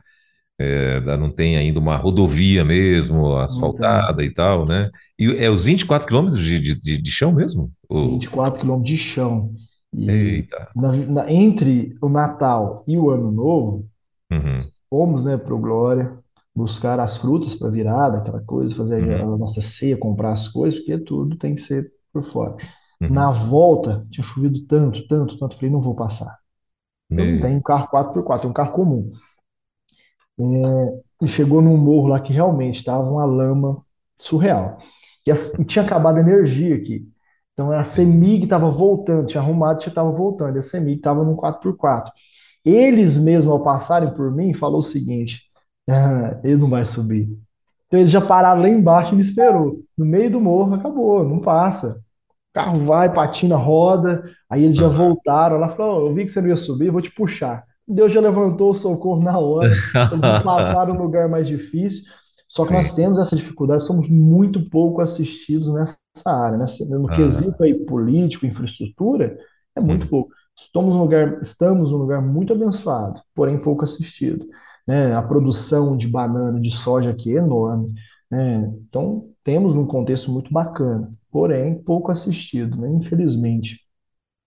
[0.59, 4.89] é, não tem ainda uma rodovia mesmo, asfaltada e tal, né?
[5.19, 7.71] E é os 24 quilômetros de, de, de chão mesmo?
[7.89, 9.53] Ô, 24 quilômetros de chão.
[9.93, 10.75] E eita.
[10.75, 13.89] na- na- entre o Natal e o Ano Novo,
[14.31, 16.17] Uhum, fomos, né, pro Glória
[16.55, 20.79] buscar as frutas para virada, aquela coisa, fazer a uhum, nossa ceia, comprar as coisas,
[20.79, 22.55] porque tudo tem que ser por fora.
[23.07, 23.31] Na uhum.
[23.31, 26.37] volta, tinha chovido tanto, tanto, tanto, falei, não vou passar.
[27.11, 29.11] Não tenho um carro quatro por quatro, é um carro comum.
[31.21, 33.83] E chegou num morro lá que realmente estava uma lama
[34.17, 34.77] surreal.
[35.25, 37.07] E, as- e tinha acabado a energia aqui.
[37.59, 40.55] Então a CEMIG estava voltando, tinha arrumado, já estava voltando.
[40.55, 42.09] E a CEMIG estava num quatro por quatro.
[42.63, 45.41] Eles mesmos, ao passarem por mim, falou o seguinte:
[45.89, 47.27] ah, ele não vai subir.
[47.87, 49.83] Então eles já pararam lá embaixo e me esperou.
[49.97, 52.01] No meio do morro, acabou, não passa.
[52.51, 54.23] O carro vai, patina, roda.
[54.49, 55.57] Aí eles já voltaram.
[55.57, 57.65] Ela falou: "Ó, Eu vi que você não ia subir, vou te puxar.
[57.85, 59.67] Deus já levantou o socorro na hora.
[60.13, 62.05] Eles passaram no lugar mais difícil.
[62.49, 62.73] Só que Sim.
[62.73, 67.75] nós temos essa dificuldade, somos muito pouco assistidos nessa área, nessa, no quesito Ah, aí
[67.85, 69.37] político, infraestrutura,
[69.75, 70.09] é muito hum.
[70.09, 70.31] pouco.
[70.57, 74.47] Estamos num lugar, estamos num lugar muito abençoado, porém pouco assistido,
[74.87, 75.13] né?
[75.13, 77.93] A produção de banana, de soja aqui é enorme,
[78.29, 78.73] né?
[78.87, 82.89] Então temos um contexto muito bacana, porém pouco assistido, né?
[82.89, 83.79] Infelizmente.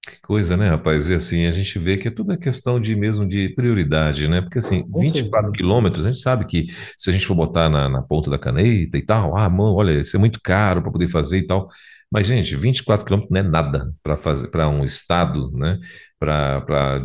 [0.05, 1.09] Que coisa, né, rapaz?
[1.11, 4.41] E assim, a gente vê que é tudo é questão de mesmo de prioridade, né?
[4.43, 5.53] Porque assim, Com 24 certeza.
[5.53, 6.67] quilômetros, a gente sabe que
[6.99, 10.01] se a gente for botar na, na ponta da caneta e tal, ah, mano, olha,
[10.01, 11.69] isso é muito caro para poder fazer e tal.
[12.11, 15.79] Mas, gente, 24 quilômetros não é nada para fazer para um estado, né?
[16.19, 17.01] Para para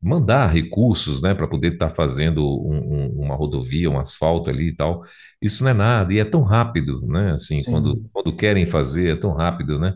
[0.00, 4.76] mandar recursos, né, para poder estar fazendo um- um- uma rodovia, um asfalto ali e
[4.76, 5.02] tal.
[5.42, 7.32] Isso não é nada, e é tão rápido, né?
[7.32, 9.94] Assim, quando, quando querem fazer, é tão rápido, né?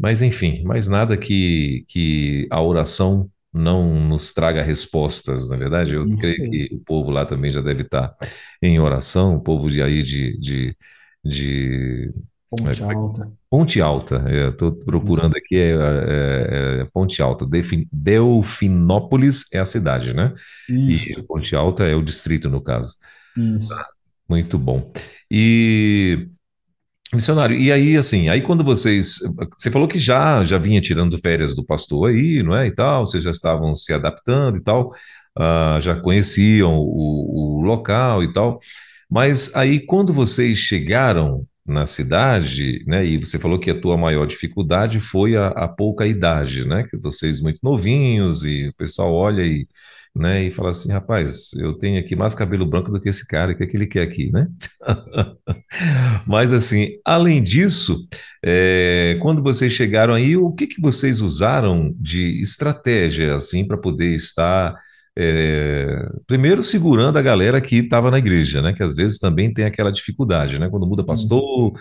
[0.00, 5.94] Mas enfim, mais nada que, que a oração não nos traga respostas, na verdade.
[5.94, 8.14] Eu isso creio que o povo lá também já deve estar
[8.62, 10.76] em oração, o povo de aí de, de,
[11.24, 13.32] de é, Ponte Alta.
[13.50, 14.24] Ponte Alta.
[14.50, 14.84] Estou Isso.
[14.84, 17.44] procurando aqui, é, é- é Ponte Alta.
[17.92, 20.32] Delfinópolis é a cidade, né?
[20.68, 21.24] E Isso.
[21.24, 22.96] Ponte Alta é o distrito, no caso.
[23.36, 23.74] Isso.
[24.28, 24.92] Muito bom.
[25.30, 26.28] E
[27.14, 29.18] Missionário, e aí, assim, aí quando vocês.
[29.56, 32.66] Você falou que já já vinha tirando férias do pastor aí, não é?
[32.66, 34.92] E tal, vocês já estavam se adaptando e tal,
[35.36, 38.60] ah, já conheciam o, o local e tal.
[39.10, 43.04] Mas aí, quando vocês chegaram na cidade, né?
[43.04, 46.84] E você falou que a tua maior dificuldade foi a, a pouca idade, né?
[46.90, 49.66] Que vocês muito novinhos e o pessoal olha e,
[50.14, 53.52] né, e fala assim, rapaz, eu tenho aqui mais cabelo branco do que esse cara,
[53.52, 54.46] o que é que ele quer aqui, né?
[56.26, 58.06] Mas assim, além disso,
[58.44, 64.14] é, quando vocês chegaram aí, o que que vocês usaram de estratégia assim para poder
[64.14, 64.74] estar
[65.20, 68.72] é, primeiro segurando a galera que estava na igreja, né?
[68.72, 70.68] Que às vezes também tem aquela dificuldade, né?
[70.70, 71.72] Quando muda pastor,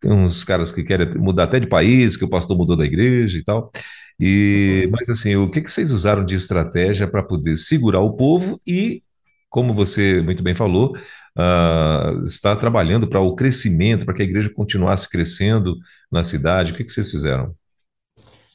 [0.00, 3.38] tem uns caras que querem mudar até de país, que o pastor mudou da igreja
[3.38, 3.70] e tal.
[4.18, 8.60] E, mas assim, o que que vocês usaram de estratégia para poder segurar o povo
[8.66, 9.02] e,
[9.48, 10.94] como você muito bem falou,
[11.36, 15.76] ah, está trabalhando para o crescimento, para que a igreja continuasse crescendo
[16.10, 16.72] na cidade?
[16.72, 17.54] O que que vocês fizeram?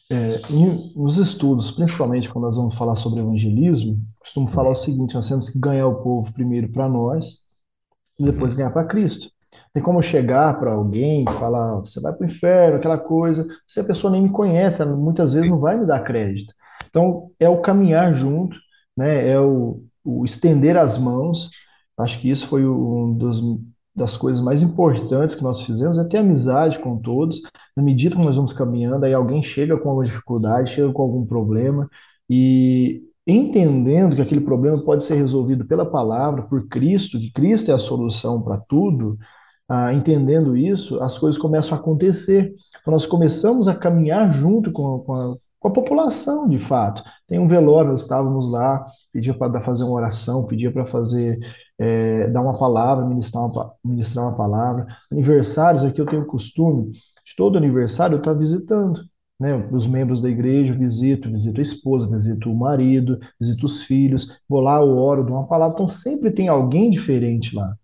[0.10, 5.16] É, em- nos estudos, principalmente quando nós vamos falar sobre evangelismo, costumo falar o seguinte:
[5.16, 7.40] nós temos que ganhar o povo primeiro para nós
[8.20, 9.30] e depois Uhum, ganhar para Cristo.
[9.76, 13.78] Tem como chegar para alguém e falar, você vai para o inferno, aquela coisa, se
[13.78, 16.54] a pessoa nem me conhece, ela muitas vezes não vai me dar crédito.
[16.90, 18.56] Então, é o caminhar junto,
[18.96, 19.30] né?
[19.30, 21.50] É o, o estender as mãos.
[21.98, 23.42] Acho que isso foi um dos,
[23.94, 27.42] das coisas mais importantes que nós fizemos, é ter amizade com todos.
[27.76, 31.26] Na medida que nós vamos caminhando, aí alguém chega com alguma dificuldade, chega com algum
[31.26, 31.90] problema,
[32.30, 37.74] e entendendo que aquele problema pode ser resolvido pela palavra, por Cristo, que Cristo é
[37.74, 39.18] a solução para tudo,
[39.68, 42.54] ah, entendendo isso, as coisas começam a acontecer.
[42.82, 47.04] Então, nós começamos a caminhar junto com, com, a, com a população, de fato.
[47.28, 51.40] Tem um velório, nós estávamos lá, pedia para fazer uma oração, pedia para fazer,
[51.80, 54.86] é, dar uma palavra, ministrar uma, ministrar uma palavra.
[55.12, 59.02] Aniversários, aqui eu tenho o costume, de todo aniversário eu estar visitando.
[59.38, 64.40] Né, os membros da igreja, visito, visito a esposa, visito o marido, visito os filhos,
[64.48, 65.74] vou lá, eu oro, dou uma palavra.
[65.74, 67.76] Então sempre tem alguém diferente lá.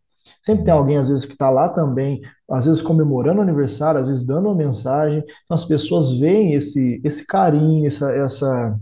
[0.44, 4.08] Sempre tem alguém, às vezes, que está lá também, às vezes comemorando o aniversário, às
[4.08, 5.20] vezes dando uma mensagem.
[5.46, 8.80] Então, as pessoas veem esse, esse carinho, essa, essa,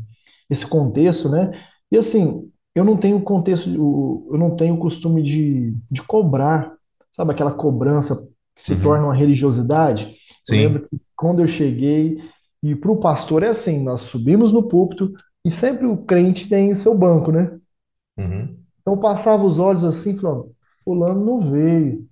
[0.49, 1.51] esse contexto, né?
[1.91, 6.73] E assim, eu não tenho contexto, eu não tenho o costume de, de cobrar,
[7.11, 8.15] sabe, aquela cobrança
[8.55, 8.81] que se Uhum.
[8.81, 10.15] torna uma religiosidade.
[10.47, 10.57] Eu Sim.
[10.57, 12.17] lembro que quando eu cheguei,
[12.61, 15.13] e para o pastor é assim, nós subimos no púlpito
[15.45, 17.57] e sempre o crente tem seu banco, né?
[18.17, 18.67] Uhum.
[18.81, 20.51] Então eu passava os olhos assim, falando,
[20.89, 22.07] fulano não veio.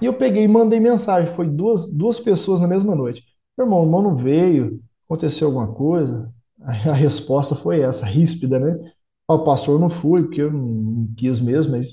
[0.00, 1.34] E eu peguei e mandei mensagem.
[1.34, 3.24] Foi duas, duas pessoas na mesma noite.
[3.58, 4.80] Meu irmão, o irmão não veio.
[5.06, 6.32] Aconteceu alguma coisa?
[6.60, 8.92] A resposta foi essa, ríspida, né?
[9.26, 11.88] O pastor não fui, porque eu não quis mesmo, mas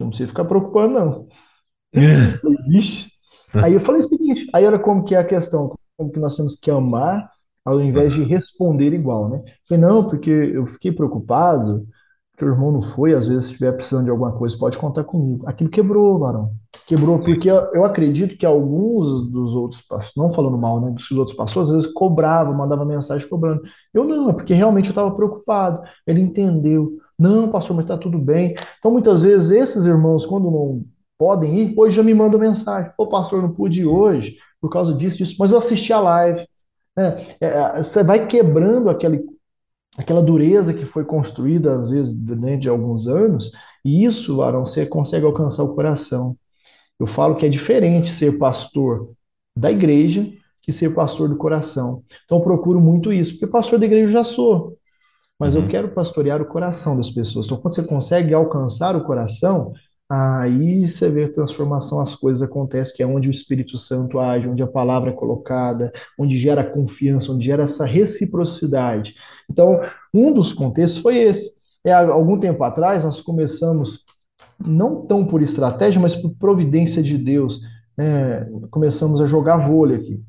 [0.00, 1.28] não precisa ficar preocupando, não.
[2.68, 3.10] Vixe.
[3.62, 6.36] Aí eu falei o seguinte, aí olha como que é a questão, como que nós
[6.36, 7.30] temos que amar
[7.64, 9.42] ao invés de responder igual, né?
[9.68, 11.86] Falei, não, porque eu fiquei preocupado,
[12.34, 15.04] porque o irmão não foi, às vezes se estiver precisando de alguma coisa, pode contar
[15.04, 15.44] comigo.
[15.46, 16.50] Aquilo quebrou, varão.
[16.84, 17.32] Quebrou, Sim.
[17.32, 21.36] porque eu, eu acredito que alguns dos outros pastores, não falando mal, né, dos outros
[21.36, 23.62] pastores, às vezes cobravam, mandavam mensagem cobrando.
[23.92, 25.80] Eu não, é porque realmente eu estava preocupado.
[26.04, 26.98] Ele entendeu.
[27.16, 28.56] Não, pastor, mas está tudo bem.
[28.80, 30.82] Então, muitas vezes, esses irmãos, quando não
[31.16, 32.90] podem ir, hoje já me mandam mensagem.
[32.98, 36.44] Ô, pastor, não pude ir hoje por causa disso, disso, mas eu assisti a live.
[36.96, 39.24] É, é, é, você vai quebrando aquele,
[39.96, 43.50] aquela dureza que foi construída, às vezes, durante alguns anos,
[43.84, 46.36] e isso, Arão, você consegue alcançar o coração.
[46.98, 49.10] Eu falo que é diferente ser pastor
[49.56, 50.30] da igreja
[50.62, 52.02] que ser pastor do coração.
[52.24, 54.76] Então, eu procuro muito isso, porque pastor da igreja eu já sou
[55.38, 55.68] mas eu Uhum.
[55.68, 57.46] quero pastorear o coração das pessoas.
[57.46, 59.72] Então, quando você consegue alcançar o coração,
[60.14, 64.48] aí você vê a transformação, as coisas acontecem, que é onde o Espírito Santo age,
[64.48, 69.14] onde a palavra é colocada, onde gera confiança, onde gera essa reciprocidade.
[69.50, 69.80] Então,
[70.12, 71.54] um dos contextos foi esse.
[71.84, 74.00] É, algum tempo atrás, nós começamos,
[74.58, 77.60] não tão por estratégia, mas por providência de Deus,
[77.96, 80.22] né, começamos a jogar vôlei aqui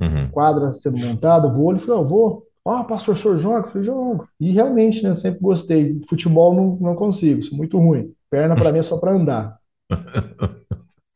[0.00, 0.28] Uhum.
[0.30, 2.44] quadra sendo montada, vôlei, falei, eu vou.
[2.64, 3.66] Ah, pastor, o senhor joga?
[3.66, 4.28] Eu falei, jogo.
[4.38, 6.00] E realmente, né, eu sempre gostei.
[6.08, 8.12] Futebol não, não consigo, sou muito ruim.
[8.30, 9.58] Perna para mim é só para andar.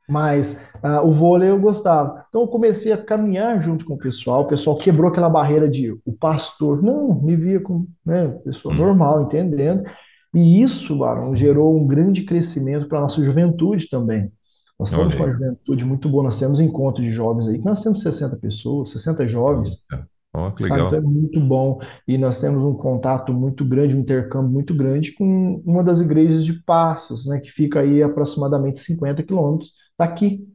[0.08, 2.24] Mas ah, o vôlei eu gostava.
[2.28, 4.42] Então eu comecei a caminhar junto com o pessoal.
[4.42, 6.82] O pessoal quebrou aquela barreira de o pastor.
[6.82, 8.80] Não, me via como né, pessoa Uhum.
[8.80, 9.84] normal, entendendo.
[10.34, 14.32] E isso, Barão, gerou um grande crescimento para a nossa juventude também.
[14.78, 15.32] Nós estamos com a aí.
[15.32, 16.24] juventude muito boa.
[16.24, 19.84] Nós temos encontro de jovens aí, que nós temos 60 pessoas, 60 jovens.
[20.34, 20.84] Ó, que Sabe?
[20.86, 21.02] Então é legal.
[21.02, 21.78] muito bom.
[22.06, 26.44] E nós temos um contato muito grande, um intercâmbio muito grande com uma das igrejas
[26.44, 30.46] de Passos, né, que fica aí aproximadamente 50 quilômetros daqui,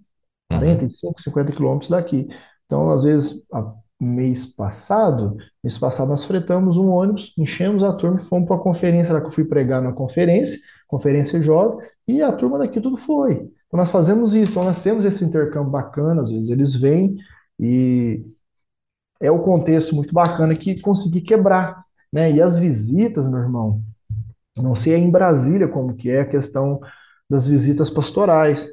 [0.51, 0.57] Uhum.
[0.57, 2.27] 45, 50 quilômetros daqui.
[2.65, 8.17] Então, às vezes, a- mês passado, mês passado nós fretamos um ônibus, enchemos a turma
[8.19, 12.21] e fomos para a conferência lá que eu fui pregar na conferência, conferência jovem, e
[12.21, 13.33] a turma daqui tudo foi.
[13.67, 17.17] Então, nós fazemos isso, então nós temos esse intercâmbio bacana, às vezes eles vêm
[17.59, 18.23] e
[19.21, 22.31] é o contexto muito bacana que consegui quebrar, né?
[22.31, 23.83] E as visitas, meu irmão,
[24.55, 26.79] não sei aí em Brasília como que é a questão
[27.29, 28.67] das visitas pastorais,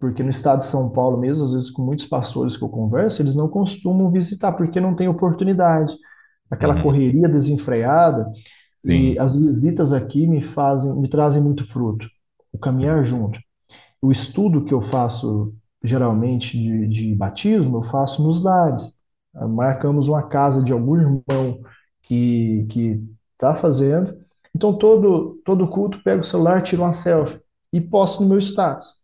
[0.00, 3.22] porque no estado de São Paulo mesmo, às vezes com muitos pastores que eu converso,
[3.22, 5.94] eles não costumam visitar porque não tem oportunidade.
[6.50, 6.82] Aquela Uhum.
[6.82, 8.30] correria desenfreada
[8.84, 9.20] e Sim.
[9.20, 12.06] as visitas aqui me fazem, me trazem muito fruto.
[12.52, 13.38] O caminhar junto.
[14.02, 18.95] O estudo que eu faço geralmente de, de batismo, eu faço nos lares.
[19.48, 21.60] Marcamos uma casa de algum irmão
[22.02, 24.16] que que está fazendo.
[24.54, 27.40] Então todo todo culto pego o celular, tiro uma selfie
[27.72, 28.94] e posto no meu status.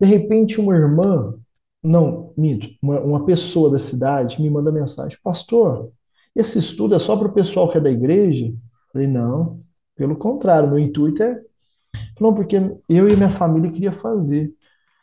[0.00, 1.34] De repente uma irmã,
[1.82, 5.92] não, minto, uma, uma pessoa da cidade me manda mensagem, pastor,
[6.34, 8.46] esse estudo é só para o pessoal que é da igreja?
[8.46, 8.56] Eu
[8.92, 9.60] Falei, não,
[9.96, 11.40] pelo contrário, meu intuito é,
[12.20, 12.56] não, porque
[12.88, 14.52] eu e minha família queria fazer.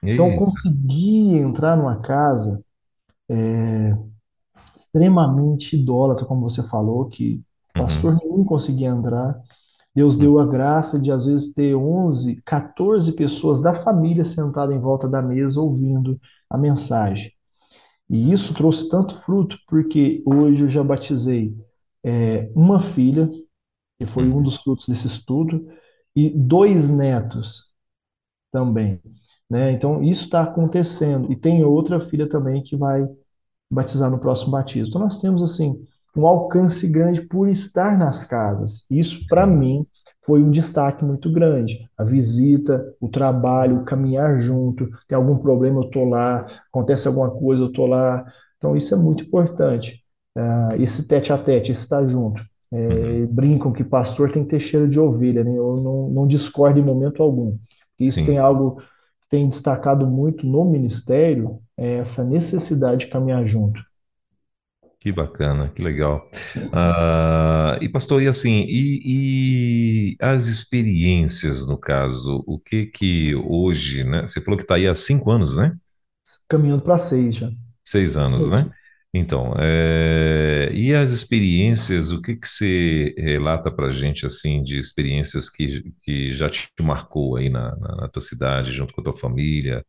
[0.02, 2.64] Então, conseguir entrar numa casa
[4.80, 7.42] extremamente idólatra, como você falou, que
[7.76, 9.40] pastor Uhum, nenhum conseguia entrar.
[9.96, 14.76] Deus uhum, deu a graça de, às vezes, ter 11, 14 pessoas da família sentadas
[14.76, 16.20] em volta da mesa ouvindo
[16.50, 17.34] a mensagem.
[18.10, 21.56] E isso trouxe tanto fruto, porque hoje eu já batizei
[22.04, 23.30] é, uma filha,
[24.00, 24.44] que foi um uhum.
[24.44, 25.68] dos frutos desse estudo,
[26.16, 27.66] e dois netos
[28.52, 29.02] também,
[29.50, 29.72] né?
[29.72, 31.32] Então, isso está acontecendo.
[31.32, 33.08] E tem outra filha também que vai
[33.70, 34.90] batizar no próximo batismo.
[34.90, 35.84] Então nós temos assim
[36.16, 38.86] um alcance grande por estar nas casas.
[38.90, 39.86] Isso para mim
[40.26, 41.80] foi um destaque muito grande.
[41.98, 44.88] A visita, o trabalho, o caminhar junto.
[45.08, 46.46] Tem algum problema, eu tô lá.
[46.70, 48.26] Acontece alguma coisa, eu tô lá.
[48.58, 50.04] Então isso é muito importante.
[50.36, 52.44] Ah, esse tete a tete, esse estar junto.
[52.88, 55.52] uhum, É, brincam que pastor tem que ter cheiro de ovelha, né?
[55.58, 57.58] Eu não, não discordo em momento algum.
[58.00, 58.40] Isso tem sim.
[58.40, 58.84] algo que
[59.30, 63.80] tem destacado muito no ministério, é essa necessidade de caminhar junto.
[65.00, 66.30] Que bacana, que legal.
[66.74, 74.04] Ah, e pastor, e assim, e, e as experiências no caso, o que que hoje,
[74.04, 74.28] né?
[74.28, 75.74] Você falou que está aí há cinco anos, né?
[76.50, 77.50] Caminhando para seis já.
[77.86, 78.70] Seis anos, né?
[79.14, 85.50] Então, é, e as experiências, o que que você relata para gente assim de experiências
[85.50, 89.14] que, que já te marcou aí na, na, na tua cidade, junto com a tua
[89.14, 89.84] família?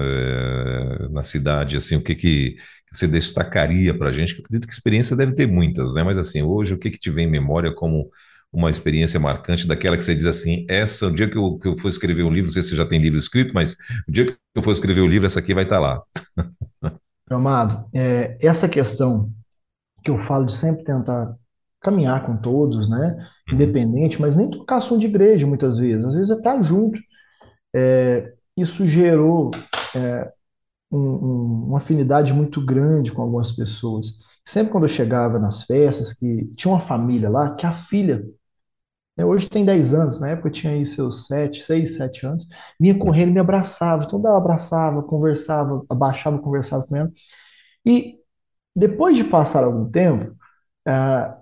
[0.00, 2.56] eh, na cidade, assim, o que que
[2.92, 4.34] você destacaria para a gente?
[4.34, 6.02] Eu acredito que experiência deve ter muitas, né?
[6.04, 8.10] Mas assim, hoje o que que te vem em memória como
[8.52, 11.76] uma experiência marcante daquela que você diz assim, essa, o dia que eu, que eu
[11.78, 13.76] for escrever um livro, não sei se já tem livro escrito, mas
[14.08, 16.02] o dia que eu for escrever o livro, essa aqui vai estar lá.
[17.28, 19.32] Meu amado, é, essa questão
[20.04, 21.36] que eu falo de sempre tentar
[21.82, 23.28] caminhar com todos, né?
[23.52, 26.04] Independente, mas nem tocar som de igreja muitas vezes.
[26.06, 26.98] Às vezes é estar junto.
[27.74, 29.50] É, isso gerou
[30.90, 34.06] um- um- uma afinidade muito grande com algumas pessoas.
[34.46, 38.22] Sempre quando eu chegava nas festas, que tinha uma família lá, que a filha,
[39.22, 42.46] hoje tem 10 anos, na época tinha aí seus 7, 6, 7 anos,
[42.80, 44.04] vinha correndo e me abraçava.
[44.04, 47.12] Então eu abraçava, conversava, abaixava, conversava com ela.
[47.86, 48.18] E
[48.76, 50.36] depois de passar algum tempo,
[50.86, 51.38] ah,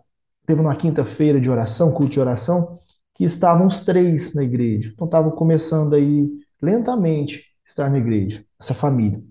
[0.46, 2.80] teve uma quinta-feira de oração, culto de oração,
[3.14, 4.90] que estavam os três na igreja.
[4.94, 6.30] Então estavam começando aí
[6.62, 9.22] lentamente estar na igreja, essa família.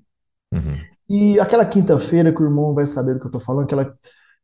[0.51, 3.93] uhum, E aquela quinta-feira que o irmão vai saber do que eu estou falando, aquela,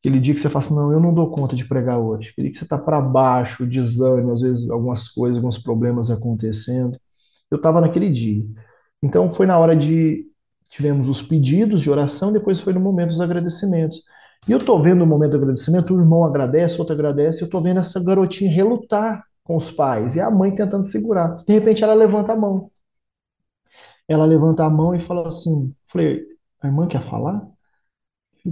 [0.07, 2.29] aquele dia que você fala assim, não, eu não dou conta de pregar hoje.
[2.29, 6.97] Aquele dia que você está para baixo, desânimo, às vezes algumas coisas, alguns problemas acontecendo.
[7.51, 8.43] Eu estava naquele dia.
[9.01, 10.25] Então foi na hora de
[10.69, 14.01] tivemos os pedidos de oração, depois foi no momento dos agradecimentos.
[14.47, 17.49] E eu tô vendo o momento do agradecimento, o irmão agradece, o outro agradece, eu
[17.49, 21.43] tô vendo essa garotinha relutar com os pais e a mãe tentando segurar.
[21.45, 22.71] De repente ela levanta a mão.
[24.07, 26.25] Ela levanta a mão e fala assim, falei,
[26.61, 27.45] a irmã quer falar?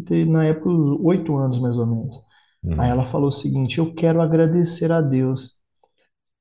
[0.01, 2.15] Tenho, na época, oito anos mais ou menos.
[2.63, 2.83] Aí uhum.
[2.83, 5.55] ela falou o seguinte, eu quero agradecer a Deus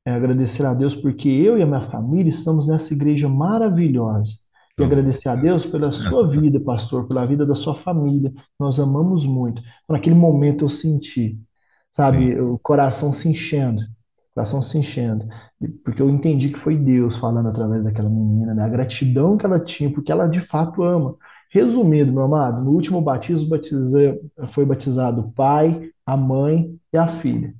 [0.06, 4.32] é agradecer a Deus porque eu e a minha família estamos nessa igreja maravilhosa.
[4.76, 8.30] E meu agradecer a Deus pela sua vida, pastor, pela vida da sua família.
[8.60, 9.62] Nós amamos muito.
[9.88, 11.44] Naquele momento eu senti, Sim,
[11.90, 13.80] sabe, o coração se enchendo.
[14.34, 15.26] Coração se enchendo.
[15.82, 18.64] Porque eu entendi que foi Deus falando através daquela menina, né?
[18.64, 21.16] A gratidão que ela tinha, porque ela de fato ama.
[21.54, 27.08] Resumindo, meu amado, no último batismo batizei- foi batizado o pai, a mãe e a
[27.08, 27.54] filha.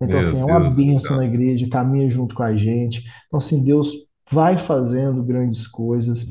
[0.00, 1.16] Então, meu assim, é uma Deus bênção céu.
[1.16, 3.04] na igreja, caminha junto com a gente.
[3.26, 3.92] Então, assim, Deus
[4.30, 6.26] vai fazendo grandes coisas.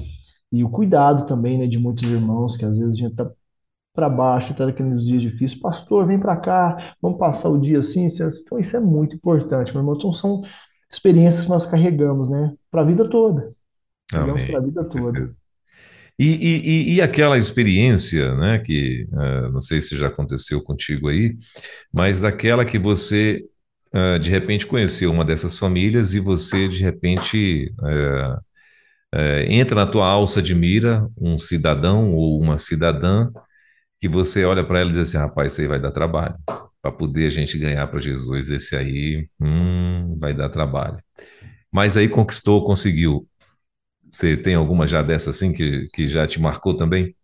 [0.51, 3.30] E o cuidado também, né, de muitos irmãos, que às vezes a gente tá
[3.93, 5.56] para baixo, tá naqueles dias difíceis.
[5.62, 8.24] Pastor, vem para cá, vamos passar o dia assim, assim.
[8.24, 8.43] assim.
[8.45, 9.95] Então, isso é muito importante, meu irmão.
[9.97, 10.41] Então, são
[10.91, 13.43] experiências que nós carregamos, né, para a vida toda.
[14.12, 15.30] Carregamos para a vida toda.
[16.18, 21.36] E, e, e, aquela experiência, né, que eh, não sei se já aconteceu contigo aí,
[21.93, 23.43] mas daquela que você
[23.93, 27.74] ah, de repente conheceu uma dessas famílias e você de repente
[29.13, 33.30] eh, entra na tua alça de mira um cidadão ou uma cidadã
[34.01, 36.36] que você olha para ela e diz assim, rapaz, isso aí vai dar trabalho.
[36.82, 40.97] Para poder a gente ganhar para Jesus, esse aí hum, vai dar trabalho.
[41.72, 43.28] Mas aí conquistou, conseguiu.
[44.16, 47.16] Você tem alguma já dessa assim que, que já te marcou também?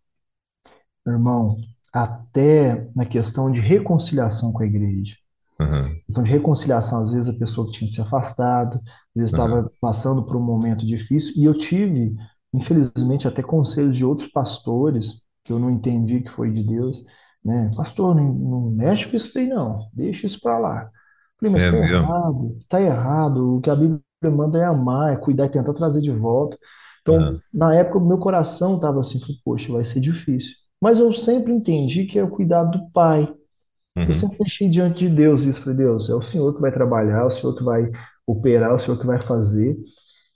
[1.07, 1.57] Irmão,
[1.93, 5.15] até na questão de reconciliação com a igreja.
[5.59, 8.83] Aham, questão de reconciliação, às vezes a pessoa que tinha se afastado, às
[9.15, 12.15] vezes estava passando por um momento difícil, e eu tive,
[12.53, 17.03] infelizmente, até conselhos de outros pastores, que eu não entendi que foi de Deus,
[17.45, 17.71] né?
[17.75, 20.91] Pastor, não, não mexe com isso aí não, deixa isso para lá.
[21.39, 22.13] Falei, mas É está mesmo?
[22.13, 26.01] errado, está errado, o que a Bíblia manda é amar, é cuidar e tentar trazer
[26.01, 26.57] de volta.
[27.01, 30.55] Então, na época, meu coração estava assim, poxa, vai ser difícil.
[30.82, 33.28] Mas eu sempre entendi que é o cuidado do pai.
[34.07, 34.13] Eu Uhum.
[34.13, 35.61] sempre deixei diante de Deus isso.
[35.61, 37.91] Falei, Deus, é o Senhor que vai trabalhar, é o Senhor que vai
[38.26, 39.78] operar, é o Senhor que vai fazer.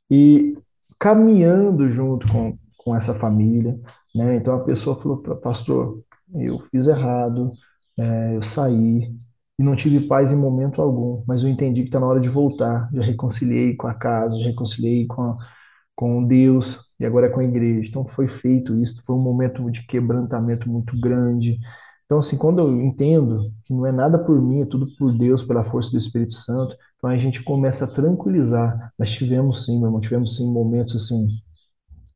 [0.10, 0.56] E
[1.00, 3.80] caminhando junto com, com essa família,
[4.16, 4.36] né?
[4.38, 6.02] Então a pessoa falou, "Pa- pastor,
[6.36, 7.52] eu fiz errado,
[7.98, 9.14] é, eu saí
[9.60, 12.30] e não tive paz em momento algum, mas eu entendi que está na hora de
[12.30, 12.90] voltar.
[12.94, 15.38] Já reconciliei com a casa, já reconciliei com, a-
[15.96, 17.90] com Deus e agora é com a igreja.
[17.90, 21.58] Então foi feito isso, foi um momento de quebrantamento muito grande.
[22.06, 25.44] Então, assim, quando eu entendo que não é nada por mim, é tudo por Deus,
[25.44, 28.94] pela força do Espírito Santo, então a gente começa a tranquilizar.
[29.00, 31.28] Nós tivemos sim, meu irmão, tivemos sim momentos assim,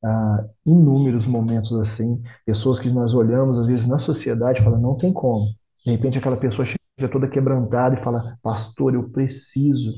[0.03, 5.11] ah, inúmeros momentos assim, pessoas que nós olhamos às vezes na sociedade fala, não tem
[5.13, 5.47] como.
[5.85, 6.65] De repente aquela pessoa
[7.08, 9.93] toda quebrantada e fala, pastor, eu preciso.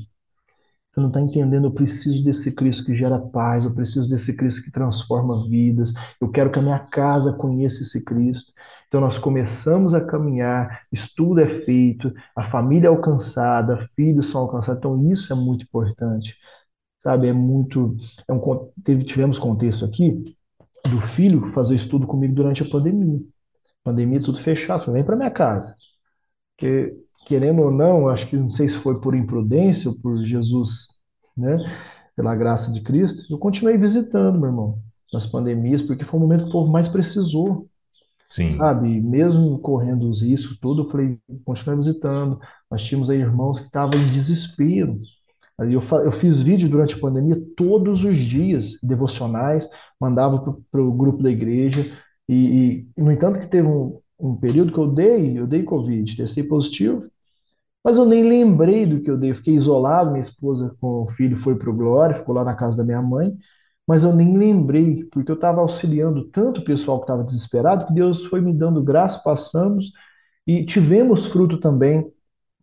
[0.92, 4.62] Você não está entendendo, eu preciso desse Cristo que gera paz, eu preciso desse Cristo
[4.62, 5.90] que transforma vidas,
[6.20, 8.52] eu quero que a minha casa conheça esse Cristo.
[8.88, 14.78] Então nós começamos a caminhar, estudo é feito, a família é alcançada, filhos são alcançados,
[14.78, 16.36] então isso é muito importante,
[17.00, 17.28] sabe?
[17.28, 17.96] É muito.
[18.28, 20.36] É um, teve, tivemos contexto aqui
[20.90, 23.20] do filho fazer estudo comigo durante a pandemia.
[23.84, 25.76] Pandemia, tudo fechado, falei, vem para minha casa.
[26.56, 26.94] Porque,
[27.26, 30.88] querendo ou não, acho que não sei se foi por imprudência ou por Jesus,
[31.36, 31.56] né,
[32.16, 34.78] pela graça de Cristo, eu continuei visitando, meu irmão,
[35.12, 37.68] nas pandemias, porque foi o momento que o povo mais precisou,
[38.28, 38.50] Sim.
[38.50, 39.00] sabe?
[39.00, 42.40] Mesmo correndo os riscos, tudo, eu falei, continuei visitando.
[42.70, 44.98] Nós tínhamos aí irmãos que estavam em desespero.
[45.58, 49.68] Eu, eu fiz vídeo durante a pandemia todos os dias, devocionais,
[50.00, 51.92] mandava para o grupo da igreja.
[52.28, 56.16] E, e, no entanto, que teve um, um período que eu dei, eu dei Covid,
[56.16, 57.02] testei positivo,
[57.84, 59.34] mas eu nem lembrei do que eu dei.
[59.34, 62.76] Fiquei isolado, minha esposa com o filho foi para o Glória, ficou lá na casa
[62.76, 63.36] da minha mãe,
[63.86, 67.94] mas eu nem lembrei, porque eu estava auxiliando tanto o pessoal que estava desesperado, que
[67.94, 69.92] Deus foi me dando graça, passamos
[70.46, 72.10] e tivemos fruto também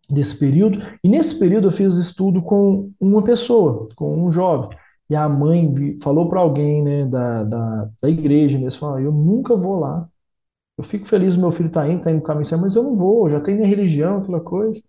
[0.09, 0.79] desse período.
[1.03, 4.77] E nesse período eu fiz estudo com uma pessoa, com um jovem.
[5.09, 9.55] E a mãe falou para alguém, né, da, da, da igreja, né, falou, eu nunca
[9.55, 10.07] vou lá.
[10.79, 12.97] Eu fico feliz, meu filho está indo, está indo no caminho certo, mas eu não
[12.97, 14.81] vou, já tem minha religião, aquela coisa.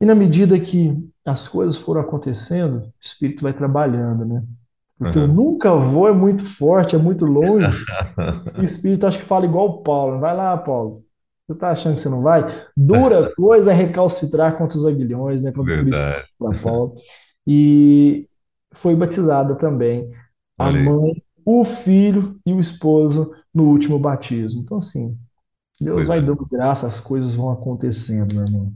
[0.00, 0.92] E na medida que
[1.24, 4.42] as coisas foram acontecendo, o Espírito vai trabalhando, né?
[4.98, 5.28] Porque eu Uhum.
[5.28, 7.88] nunca vou é muito forte, é muito longe.
[8.56, 10.20] O Espírito acho que fala igual o Paulo.
[10.20, 11.04] Vai lá, Paulo.
[11.48, 12.42] Você tá achando que você não vai?
[12.76, 15.52] Dura coisa é recalcitrar contra os aguilhões, né?
[15.52, 16.28] Quando Cristo Verdade.
[16.38, 16.96] para Paulo.
[17.46, 18.28] E
[18.74, 20.10] foi batizada também
[20.58, 24.62] a mãe, o filho e o esposo no último batismo.
[24.62, 25.18] Então, assim,
[25.80, 26.24] Deus Pois vai é.
[26.24, 28.74] dando graça, as coisas vão acontecendo, meu irmão.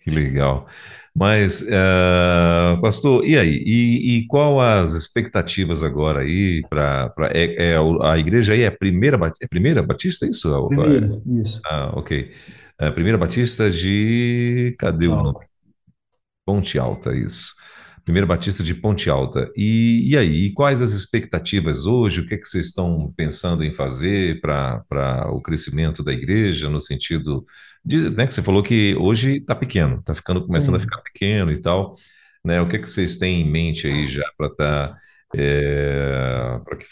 [0.00, 0.66] Que legal.
[1.14, 3.62] Mas, eh, pastor, e aí?
[3.64, 8.72] E, e qual as expectativas agora aí para é, é a igreja aí é a
[8.76, 10.48] primeira é a primeira Batista é isso?
[10.48, 11.64] É- Primeiro, isso.
[11.66, 12.32] Ah, ok.
[12.80, 15.46] É a primeira Batista de cadê o nome?
[16.44, 17.54] Ponte Alta, isso.
[18.04, 19.50] Primeiro Batista de Ponte Alta.
[19.56, 22.20] E, e aí, quais as expectativas hoje?
[22.20, 26.80] O que é que vocês estão pensando em fazer para o crescimento da igreja, no
[26.80, 27.44] sentido
[27.84, 31.52] de, né, que você falou que hoje está pequeno, está ficando, começando a ficar pequeno
[31.52, 31.96] e tal,
[32.44, 32.60] né?
[32.60, 34.98] O que é que vocês têm em mente aí já para estar,
[36.64, 36.86] para que,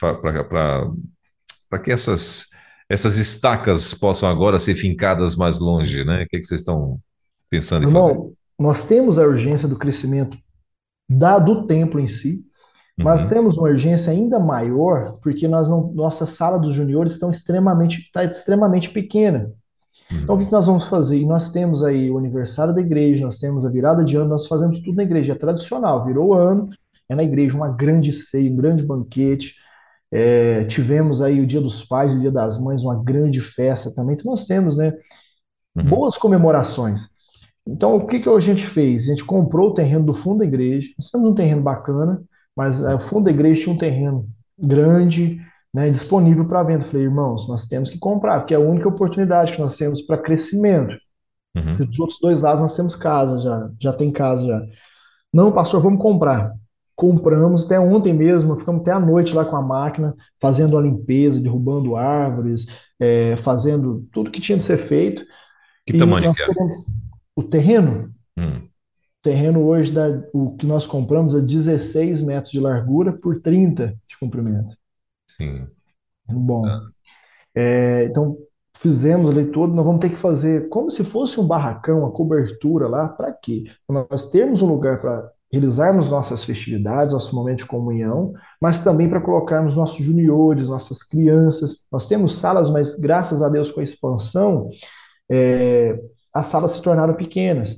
[1.69, 2.49] para que essas,
[2.89, 6.23] essas estacas possam agora ser fincadas mais longe, né?
[6.23, 7.01] O que é que vocês estão
[7.49, 8.11] pensando em fazer?
[8.11, 10.39] Irmão, nós temos a urgência do crescimento
[11.11, 12.47] da, do templo em si,
[13.03, 17.31] mas Uhum, temos uma urgência ainda maior porque nós não, nossa sala dos juniores estão
[17.31, 19.53] extremamente, está extremamente pequena.
[20.23, 21.19] Então, o que uhum, nós vamos fazer?
[21.19, 24.47] E nós temos aí o aniversário da igreja, nós temos a virada de ano, nós
[24.47, 26.71] fazemos tudo na igreja, é tradicional, virou o ano,
[27.09, 29.55] é na igreja uma grande ceia, um grande banquete.
[30.13, 34.17] É, tivemos aí o Dia dos Pais, o Dia das Mães, uma grande festa também.
[34.17, 34.93] Então, nós temos, né,
[35.77, 37.09] uhum, boas comemorações.
[37.71, 39.05] Então, o que que a gente fez?
[39.05, 40.89] A gente comprou o terreno do fundo da igreja.
[40.99, 42.21] Nós temos um terreno bacana,
[42.57, 45.41] mas eh, o fundo da igreja tinha um terreno grande,
[45.73, 46.85] né, disponível para venda.
[46.85, 50.19] Falei, irmãos, nós temos que comprar, porque é a única oportunidade que nós temos para
[50.19, 50.95] crescimento.
[51.57, 51.77] uhum.
[51.77, 54.63] Dos outros dois lados nós temos casa já, já tem casa já.
[55.33, 56.53] Não, pastor, vamos comprar.
[56.97, 61.41] Compramos até ontem mesmo, ficamos até a noite lá com a máquina, fazendo a limpeza,
[61.41, 62.67] derrubando árvores,
[62.99, 65.25] eh, fazendo tudo que tinha de ser feito.
[65.87, 66.47] Que E tamanho que é?
[67.35, 68.15] O terreno.
[68.37, 68.71] Hum,
[69.21, 73.97] O terreno hoje, dá, o que nós compramos é 16 metros de largura por 30
[74.09, 74.77] de comprimento.
[75.27, 75.71] sim.
[76.29, 76.65] Bom,
[77.55, 78.37] é, então
[78.79, 79.75] fizemos ali tudo.
[79.75, 83.09] Nós vamos ter que fazer como se fosse um barracão, uma cobertura lá.
[83.09, 83.65] Para quê?
[83.89, 89.21] Nós termos um lugar para realizarmos nossas festividades, nosso momento de comunhão, mas também para
[89.21, 91.79] colocarmos nossos juniores, nossas crianças.
[91.93, 94.69] Nós temos salas, mas graças a Deus com a expansão,
[95.31, 95.99] é,
[96.33, 97.77] as salas se tornaram pequenas.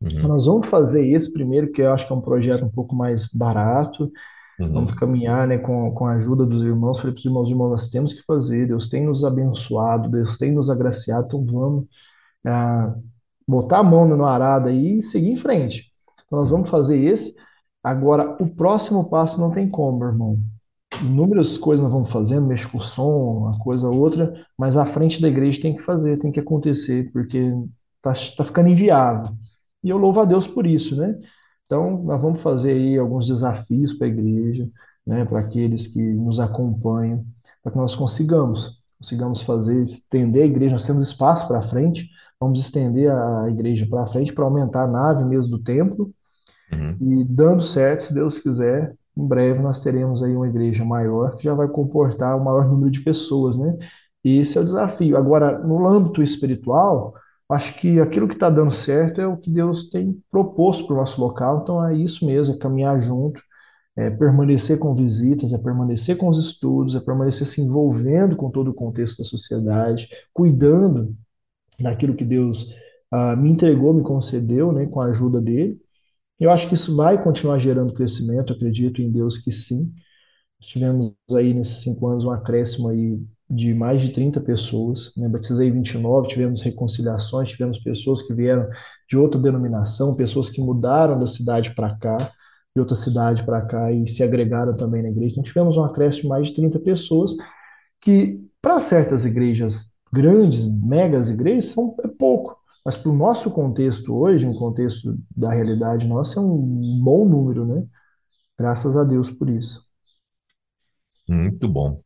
[0.00, 2.70] Então, Uhum, nós vamos fazer esse primeiro, que eu acho que é um projeto um
[2.70, 4.10] pouco mais barato.
[4.58, 6.98] Vamos uhum, caminhar, né, com, com a ajuda dos irmãos.
[6.98, 8.68] Falei para os irmãos, irmãos, nós temos que fazer.
[8.68, 11.26] Deus tem nos abençoado, Deus tem nos agraciado.
[11.26, 11.86] Então vamos
[12.46, 12.94] ah,
[13.46, 15.92] botar a mão no arado aí e seguir em frente.
[16.26, 17.34] Então nós vamos fazer esse.
[17.82, 20.38] Agora, o próximo passo não tem como, irmão.
[21.02, 24.86] Inúmeras coisas nós vamos fazendo, mexer com o som, uma coisa ou outra, mas à
[24.86, 27.52] frente da igreja tem que fazer, tem que acontecer, porque
[28.04, 29.34] tá, tá ficando inviável.
[29.82, 31.18] E eu louvo a Deus por isso, né?
[31.64, 34.68] Então, nós vamos fazer aí alguns desafios para a igreja,
[35.06, 37.24] né, para aqueles que nos acompanham,
[37.62, 42.60] para que nós consigamos, consigamos fazer, estender a igreja, nós temos espaço para frente, vamos
[42.60, 46.12] estender a igreja para frente para aumentar a nave mesmo do templo,
[46.70, 46.96] uhum.
[47.00, 51.44] e dando certo, se Deus quiser, em breve nós teremos aí uma igreja maior que
[51.44, 53.76] já vai comportar o maior número de pessoas, né?
[54.24, 55.16] E esse é o desafio.
[55.16, 57.14] Agora, no âmbito espiritual,
[57.48, 60.98] acho que aquilo que está dando certo é o que Deus tem proposto para o
[60.98, 63.40] nosso local, então é isso mesmo, é caminhar junto,
[63.96, 68.70] é permanecer com visitas, é permanecer com os estudos, é permanecer se envolvendo com todo
[68.70, 71.14] o contexto da sociedade, cuidando
[71.80, 72.68] daquilo que Deus
[73.10, 75.80] ah, me entregou, me concedeu, né, com a ajuda dele.
[76.40, 79.92] Eu acho que isso vai continuar gerando crescimento, acredito em Deus que sim.
[80.60, 85.28] Tivemos aí nesses cinco anos um acréscimo aí de mais de 30 pessoas, né?
[85.28, 88.68] Batizei 29, tivemos reconciliações, tivemos pessoas que vieram
[89.08, 92.32] de outra denominação, pessoas que mudaram da cidade para cá,
[92.74, 95.32] de outra cidade para cá e se agregaram também na igreja.
[95.32, 97.32] Então tivemos um acréscimo de mais de 30 pessoas,
[98.00, 102.56] que para certas igrejas grandes, megas igrejas, são, é pouco.
[102.84, 107.64] Mas para o nosso contexto hoje, um contexto da realidade nossa, é um bom número,
[107.66, 107.84] né?
[108.58, 109.84] Graças a Deus por isso.
[111.28, 112.02] Muito bom.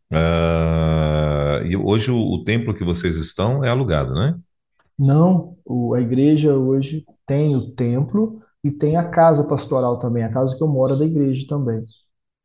[1.67, 4.35] E hoje o, o templo que vocês estão é alugado, né?
[4.99, 10.33] Não, o- a igreja hoje tem o templo e tem a casa pastoral também, a
[10.33, 11.85] casa que eu moro é da igreja também.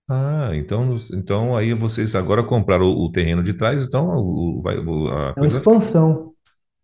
[0.09, 4.76] Ah, então, então aí vocês agora compraram o, o terreno de trás, então o, vai-
[4.78, 6.34] a É uma coisa expansão.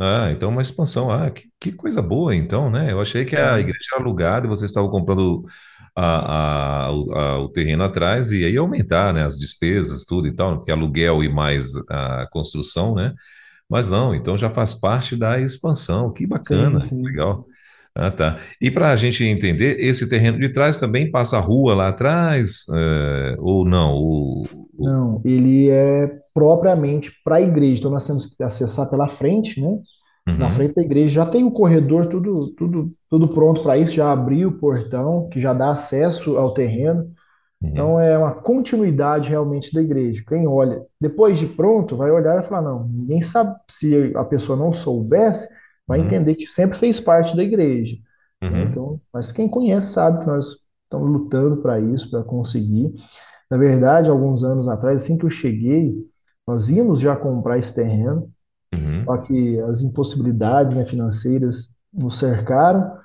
[0.01, 1.11] Ah, então uma expansão.
[1.11, 2.91] Ah, que, que coisa boa, então, né?
[2.91, 5.43] Eu achei que a É, igreja era alugada e vocês estavam comprando
[5.99, 10.33] a, a- o, a- o terreno atrás e aí aumentar, né, as despesas, tudo e
[10.35, 13.13] tal, porque aluguel e mais a construção, né?
[13.69, 16.11] Mas não, então já faz parte da expansão.
[16.13, 17.01] Que sim, bacana, sim.
[17.03, 17.45] legal.
[17.95, 18.39] Ah, tá.
[18.61, 22.65] E para a gente entender, esse terreno de trás também passa a rua lá atrás,
[22.73, 23.93] eh, ou não?
[23.95, 24.43] O,
[24.77, 27.79] o- Não, ele é propriamente para a igreja.
[27.79, 29.77] Então nós temos que acessar pela frente, né?
[30.37, 33.93] Na Uhum, frente da igreja já tem o corredor, tudo, tudo, tudo pronto para isso.
[33.93, 37.11] Já abriu o portão, que já dá acesso ao terreno.
[37.61, 40.23] uhum, Então é uma continuidade realmente da igreja.
[40.27, 44.57] Quem olha, depois de pronto, vai olhar e falar, não, ninguém sabe, se a pessoa
[44.57, 45.47] não soubesse,
[45.87, 47.97] vai uhum, entender que sempre fez parte da igreja,
[48.49, 48.63] né?
[48.63, 52.93] uhum, Então, mas quem conhece sabe que nós estamos lutando para isso, para conseguir.
[53.49, 55.95] Na verdade, alguns anos atrás, assim que eu cheguei,
[56.47, 58.31] nós íamos já comprar esse terreno,
[59.09, 62.95] só que as impossibilidades, né, financeiras nos cercaram,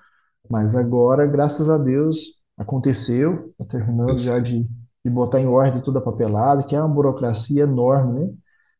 [0.50, 2.18] mas agora, graças a Deus,
[2.58, 4.66] aconteceu, está Deu terminando já de,
[5.04, 8.32] de botar em ordem toda a papelada, que é uma burocracia enorme, né?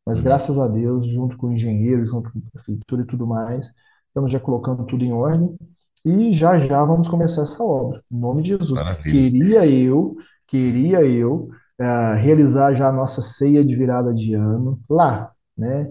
[0.06, 0.24] Mas Uhum.
[0.24, 3.72] graças a Deus, junto com o engenheiro, junto com a prefeitura e tudo mais,
[4.08, 5.56] estamos já colocando tudo em ordem
[6.04, 8.70] e já já vamos começar essa obra, em nome de Jesus.
[8.72, 9.10] Maravilha.
[9.10, 10.14] Queria eu,
[10.46, 11.48] queria eu,
[11.80, 15.90] eh, realizar já a nossa ceia de virada de ano lá, né?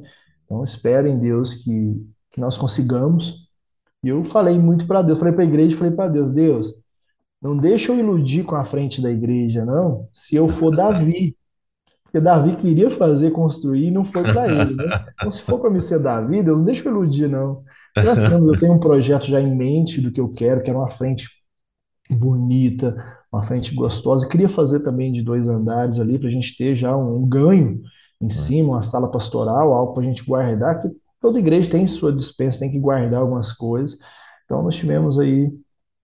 [0.54, 3.48] Então, espero em Deus que, que nós consigamos.
[4.04, 6.74] E eu falei muito para Deus, falei para a igreja, falei para Deus, Deus,
[7.42, 11.36] não deixa eu iludir com a frente da igreja, não, se eu for Davi.
[12.04, 15.06] Porque Davi queria fazer, construir, e não foi para ele, né?
[15.16, 17.64] Então, se for para me ser Davi, Deus, não deixa eu iludir, não.
[17.96, 21.28] Eu tenho um projeto já em mente do que eu quero, que era uma frente
[22.12, 22.96] bonita,
[23.32, 24.28] uma frente gostosa.
[24.30, 27.82] Queria fazer também de dois andares ali, para a gente ter já um ganho
[28.24, 32.12] em cima, uma sala pastoral, algo para a gente guardar, que toda igreja tem sua
[32.14, 33.98] dispensa, tem que guardar algumas coisas.
[34.46, 35.52] Então, nós tivemos aí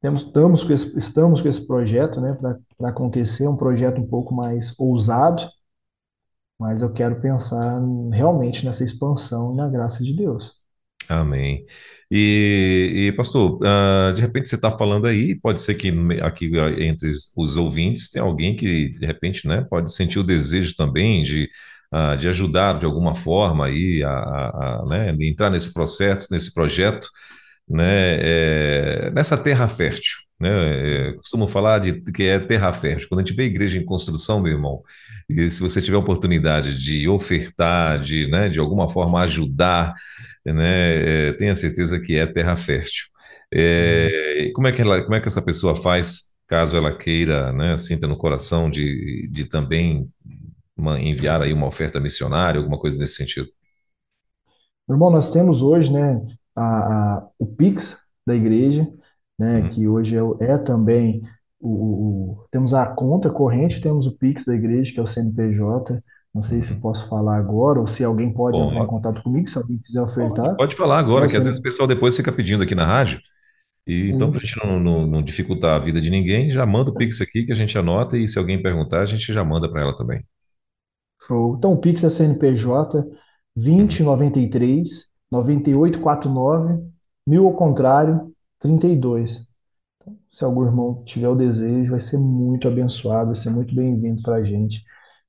[0.01, 2.37] temos, estamos com esse, estamos com esse projeto, né,
[2.77, 5.43] para acontecer, um projeto um pouco mais ousado,
[6.57, 10.53] mas eu quero pensar realmente nessa expansão e na graça de Deus.
[11.09, 11.65] Amém.
[12.11, 15.91] E, e, pastor, ah, de repente você está falando aí, pode ser que
[16.21, 20.23] aqui ah, entre os os ouvintes tem alguém que de repente, né, pode sentir o
[20.23, 21.49] desejo também de,
[21.91, 26.53] ah, de ajudar de alguma forma aí a, a- a, né, entrar nesse processo, nesse
[26.53, 27.07] projeto.
[27.69, 30.17] né, é, nessa terra fértil.
[30.39, 31.09] Né?
[31.09, 33.07] É, costumo falar de que é terra fértil.
[33.09, 34.81] Quando a gente vê igreja em construção, meu irmão,
[35.29, 39.93] e se você tiver oportunidade de ofertar, de, né, de alguma forma ajudar,
[40.45, 43.05] né, é, tenha certeza que é terra fértil.
[43.53, 47.77] É, como é que ela, como é que essa pessoa faz, caso ela queira, né,
[47.77, 50.07] sinta no coração de, de também
[50.79, 53.49] uma- enviar aí uma oferta missionária, alguma coisa nesse sentido?
[54.87, 56.21] Meu irmão, nós temos hoje, né,
[56.55, 58.87] a, a- o Pix da igreja,
[59.37, 59.69] né, Uhum.
[59.69, 60.21] que hoje é,
[60.53, 61.21] é também
[61.59, 66.01] o, o- temos a conta corrente, temos o Pix da igreja, que é o CNPJ.
[66.33, 66.81] Não sei se eu Uhum.
[66.81, 70.01] posso falar agora ou se alguém pode entrar em Bom, contato comigo, se alguém quiser
[70.01, 70.57] ofertar.
[70.57, 73.19] pode falar agora, que às vezes o pessoal depois fica pedindo aqui na rádio.
[73.87, 76.91] E então, para a gente não, não- não dificultar a vida de ninguém, já manda
[76.91, 79.69] o Pix aqui que a gente anota e se alguém perguntar, a gente já manda
[79.71, 80.23] para ela também.
[81.27, 81.55] Show.
[81.57, 83.05] Então, o Pix é CNPJ
[83.65, 83.87] Uhum.
[83.89, 86.81] 2093 9849
[87.27, 89.47] mil ao contrário 32.
[90.29, 94.37] Se algum irmão tiver o desejo, vai ser muito abençoado, vai ser muito bem-vindo para
[94.37, 94.83] a gente,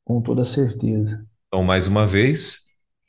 [0.05, 1.27] com toda certeza.
[1.49, 2.61] Então, mais uma vez,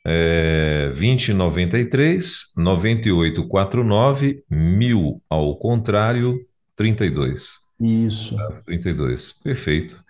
[0.04, 6.44] é, 2093 9849 mil ao contrário,
[6.76, 7.70] 32.
[7.80, 8.38] Isso.
[8.40, 10.02] As 32, perfeito.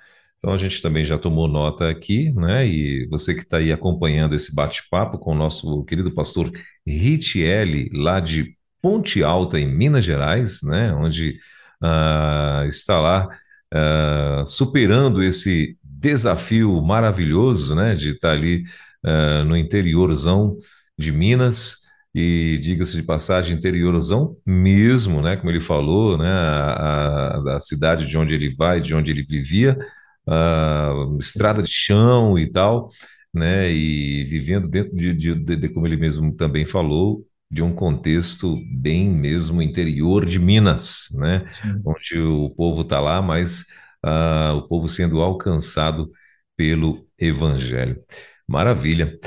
[0.43, 2.67] Então a gente também já tomou nota aqui, né?
[2.67, 6.51] E você que está aí acompanhando esse bate-papo com o nosso querido pastor
[6.87, 10.93] Ritiele, lá de Ponte Alta, em Minas Gerais, né?
[10.95, 11.39] Onde
[11.81, 13.29] ah, está lá
[13.73, 17.95] ah, superando esse desafio maravilhoso, né?
[17.95, 18.63] De estar ali
[19.05, 20.57] ah, no interiorzão
[20.99, 21.81] de Minas.
[22.15, 25.35] E diga-se de passagem, interiorzão mesmo, né?
[25.37, 26.29] Como ele falou, né?
[26.29, 29.79] A, a- da cidade de onde ele vai, de onde ele vivia,
[30.27, 32.89] ah, estrada de chão e tal,
[33.35, 33.71] né?
[33.73, 38.57] E vivendo dentro de, de, de- de- como ele mesmo também falou, de um contexto
[38.81, 41.47] bem mesmo interior de Minas, né?
[41.61, 41.83] Sim.
[41.85, 43.67] Onde o povo está lá, mas
[44.05, 46.11] ah, o povo sendo alcançado
[46.57, 48.03] pelo Evangelho.
[48.47, 49.19] Maravilha.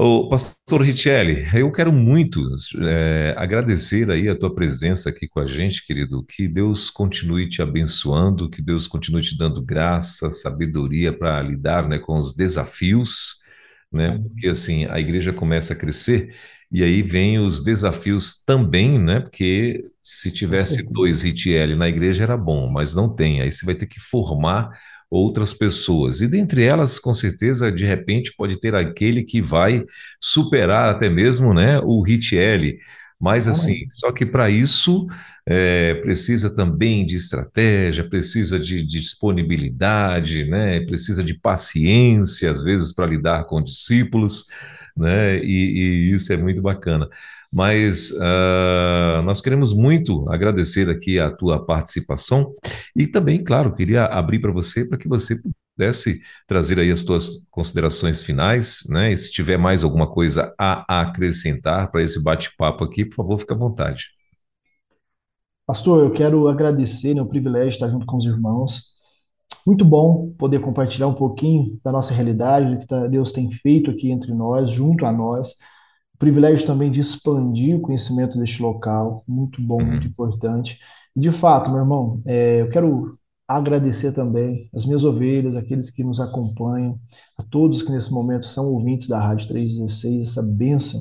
[0.00, 2.40] Ô, Pastor Richelli, eu quero muito
[2.82, 6.24] é, agradecer aí a tua presença aqui com a gente, querido.
[6.24, 11.98] Que Deus continue te abençoando, que Deus continue te dando graça, sabedoria para lidar, né,
[11.98, 13.38] com os desafios,
[13.92, 14.16] né?
[14.18, 14.50] Porque Amém.
[14.50, 16.32] assim a igreja começa a crescer
[16.70, 19.18] e aí vem os desafios também, né?
[19.18, 20.92] Porque se tivesse certeza.
[20.92, 23.40] dois Richelli na igreja era bom, mas não tem.
[23.42, 24.70] Aí você vai ter que formar
[25.10, 26.20] outras pessoas.
[26.20, 29.84] E dentre elas, com certeza, de repente pode ter aquele que vai
[30.20, 32.78] superar até mesmo, né, o Richelli.
[33.20, 35.08] Mas assim, só que para isso
[35.44, 40.80] é, precisa também de estratégia, precisa de, de disponibilidade, né?
[40.86, 44.46] Precisa de paciência, às vezes, para lidar com discípulos,
[44.96, 45.36] né?
[45.38, 47.08] E, e isso é muito bacana.
[47.52, 52.54] Mas ah, nós queremos muito agradecer aqui a tua participação
[52.94, 55.36] e também, claro, queria abrir para você para que você
[55.74, 59.12] pudesse trazer aí as tuas considerações finais, né?
[59.12, 63.52] E se tiver mais alguma coisa a acrescentar para esse bate-papo aqui, por favor, fique
[63.52, 64.10] à vontade.
[65.64, 68.84] Pastor, eu quero agradecer, né, o privilégio de estar junto com os irmãos.
[69.66, 74.10] Muito bom poder compartilhar um pouquinho da nossa realidade, do que Deus tem feito aqui
[74.10, 75.54] entre nós, junto a nós.
[76.18, 80.78] Privilégio também de expandir o conhecimento deste local, muito bom, muito Uhum, importante.
[81.16, 86.04] E de fato, meu irmão, é, eu quero agradecer também as minhas ovelhas, aqueles que
[86.04, 86.98] nos acompanham,
[87.38, 91.00] a todos que nesse momento são ouvintes da Rádio 316, essa bênção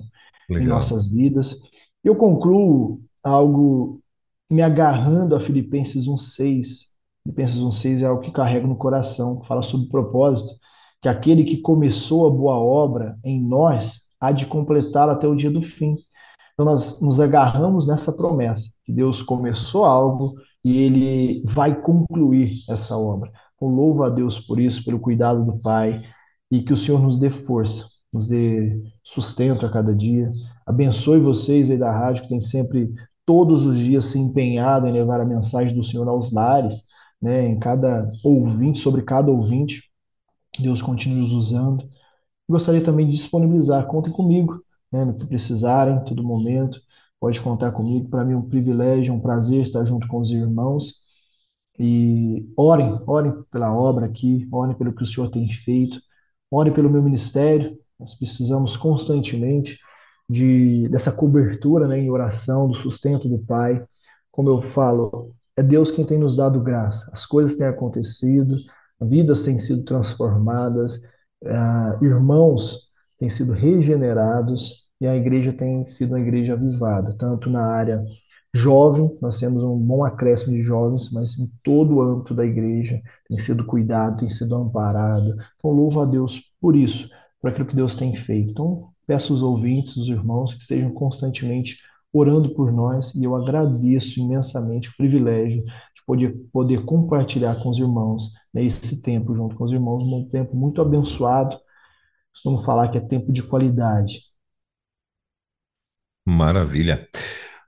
[0.58, 0.68] em legal.
[0.68, 1.56] nossas vidas.
[2.04, 4.02] Eu concluo algo
[4.50, 6.94] me agarrando a Filipenses 1:6.
[7.24, 10.50] Filipenses 1:6 é algo que carrego no coração, fala sobre o propósito,
[11.02, 15.52] que aquele que começou a boa obra em nós há de completá-la até o dia
[15.52, 15.96] do fim.
[16.54, 22.98] Então nós nos agarramos nessa promessa, que Deus começou algo e ele vai concluir essa
[22.98, 23.32] obra.
[23.56, 26.02] Então louvo a Deus por isso, pelo cuidado do Pai
[26.50, 30.32] e que o Senhor nos dê força, nos dê sustento a cada dia.
[30.66, 32.92] Abençoe vocês aí da rádio que tem sempre
[33.26, 36.84] todos os dias se empenhado em levar a mensagem do Senhor aos lares,
[37.22, 39.84] né, em cada ouvinte, sobre cada ouvinte.
[40.58, 41.88] Deus continue os usando.
[42.50, 46.80] Gostaria também de disponibilizar, contem comigo, né, no que precisarem, em todo momento.
[47.20, 48.10] Pode contar comigo.
[48.10, 50.96] Para mim é um privilégio, um prazer estar junto com os irmãos.
[51.80, 56.00] E orem, orem pela obra aqui, orem pelo que o Senhor tem feito,
[56.52, 57.78] orem pelo meu ministério.
[58.00, 59.80] Nós precisamos constantemente
[60.30, 63.84] de dessa cobertura, né, em oração, do sustento do Pai.
[64.32, 67.10] Como eu falo, é Deus quem tem nos dado graça.
[67.14, 68.58] As coisas têm acontecido,
[69.02, 71.02] vidas têm sido transformadas,
[71.46, 77.62] ah, irmãos têm sido regenerados e a igreja tem sido uma igreja avivada, tanto na
[77.62, 78.04] área
[78.54, 83.02] jovem, nós temos um bom acréscimo de jovens, mas em todo o âmbito da igreja
[83.28, 85.36] tem sido cuidado, tem sido amparado.
[85.58, 87.10] Então, louvo a Deus por isso,
[87.40, 88.52] por aquilo que Deus tem feito.
[88.52, 91.78] Então, peço aos ouvintes, os irmãos, que estejam constantemente
[92.18, 97.78] orando por nós e eu agradeço imensamente o privilégio de poder, poder compartilhar com os
[97.78, 101.58] irmãos né, esse tempo junto com os irmãos, um tempo muito abençoado.
[102.34, 104.22] Costumo falar que é tempo de qualidade.
[106.26, 107.08] Maravilha.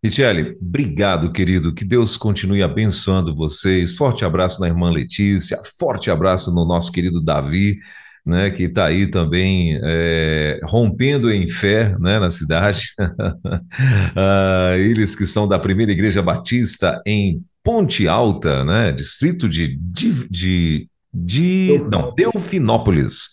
[0.04, 1.74] Richelle, obrigado, querido.
[1.74, 3.96] Que Deus continue abençoando vocês.
[3.96, 7.80] Forte abraço na irmã Letícia, forte abraço no nosso querido Davi
[8.26, 12.82] né, que está aí também é, rompendo em fé né, na cidade.
[14.16, 20.28] ah, eles que são da primeira igreja batista em Ponte Alta, né, distrito de, de,
[20.30, 23.30] de de não, Delfinópolis,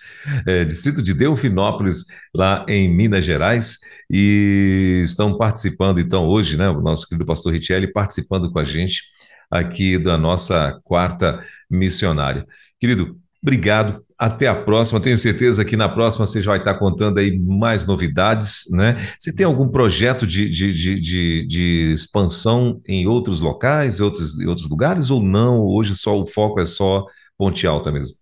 [0.47, 3.79] é, distrito de Delfinópolis, lá em Minas Gerais,
[4.11, 9.03] e estão participando, então, hoje, né, o nosso querido pastor Richelli participando com a gente
[9.51, 12.47] aqui da nossa quarta missionária.
[12.81, 15.01] Querido, obrigado, até a próxima.
[15.01, 18.99] Tenho certeza que na próxima você já vai estar contando aí mais novidades, né?
[19.19, 24.41] Você tem algum projeto de, de, de, de, de expansão em outros locais, em outros,
[24.41, 25.63] em outros lugares, ou não?
[25.63, 27.05] Hoje só o foco é só
[27.37, 28.17] Ponte Alta mesmo?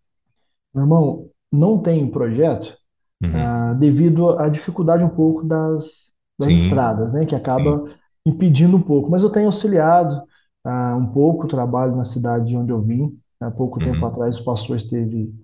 [0.74, 2.76] Meu irmão, não tem projeto
[3.22, 3.30] uhum.
[3.36, 7.24] ah, devido à dificuldade um pouco das, das estradas, né?
[7.24, 7.94] Que acaba Sim.
[8.26, 9.10] impedindo um pouco.
[9.10, 10.20] Mas eu tenho auxiliado
[10.64, 13.12] ah, um pouco o trabalho na cidade de onde eu vim.
[13.44, 13.92] Há pouco uhum.
[13.92, 15.34] tempo atrás o pastor esteve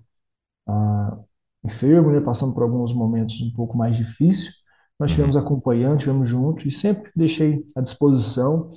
[0.67, 1.17] ah,
[1.63, 4.55] enfermo, né, passando por alguns momentos um pouco mais difíceis.
[4.99, 5.41] Nós tivemos uhum.
[5.41, 8.71] acompanhando, tivemos junto e sempre deixei à disposição.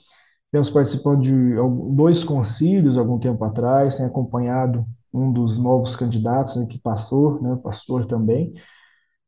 [0.50, 1.54] Tivemos participando de
[1.94, 7.58] dois concílios algum tempo atrás, tem acompanhado um dos novos candidatos né, que passou, né,
[7.62, 8.54] pastor também.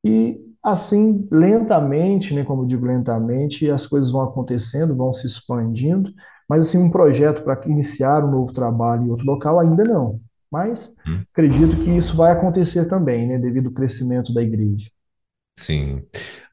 [0.05, 6.12] E assim, lentamente, né, como eu digo lentamente, as coisas vão acontecendo, vão se expandindo,
[6.49, 10.20] mas assim, um projeto para iniciar um novo trabalho em outro local ainda não.
[10.51, 11.22] Mas hum.
[11.32, 14.88] acredito que isso vai acontecer também, né, devido ao crescimento da igreja.
[15.59, 16.03] Sim,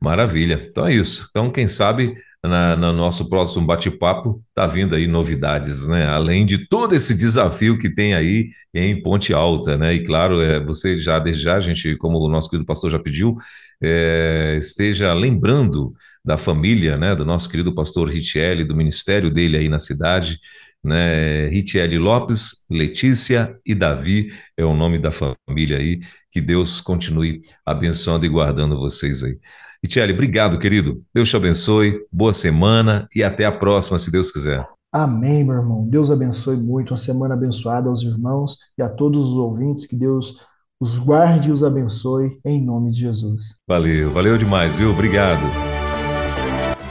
[0.02, 0.68] maravilha.
[0.70, 1.28] Então é isso.
[1.30, 6.06] Então, quem sabe na, no nosso próximo bate-papo tá vindo aí novidades, né?
[6.08, 9.94] Além de todo esse desafio que tem aí em Ponte Alta, né?
[9.94, 13.00] E claro, é, você já desde já, a gente, como o nosso querido pastor já
[13.00, 13.36] pediu,
[13.82, 15.94] é, esteja lembrando
[16.24, 17.16] da família, né?
[17.16, 20.40] Do nosso querido pastor Richelli, do ministério dele aí na cidade,
[20.84, 21.48] né?
[21.50, 26.00] Ritiele Lopes, Letícia e Davi é o nome da família aí.
[26.32, 29.38] Que Deus continue abençoando e guardando vocês aí.
[29.84, 31.04] Ritiele, obrigado, querido.
[31.14, 34.66] Deus te abençoe, boa semana e até a próxima, se Deus quiser.
[34.92, 35.88] Amém, meu irmão.
[35.90, 36.92] Deus abençoe muito.
[36.92, 39.86] Uma semana abençoada aos irmãos e a todos os ouvintes.
[39.86, 40.38] Que Deus
[40.80, 43.56] os guarde e os abençoe, em nome de Jesus.
[43.68, 44.92] Valeu, valeu demais, viu?
[44.92, 45.83] Obrigado.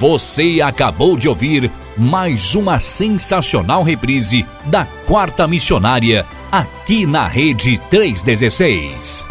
[0.02, 9.24] Você acabou de ouvir mais uma sensacional reprise da Quarta Missionária, aqui na Rede 316.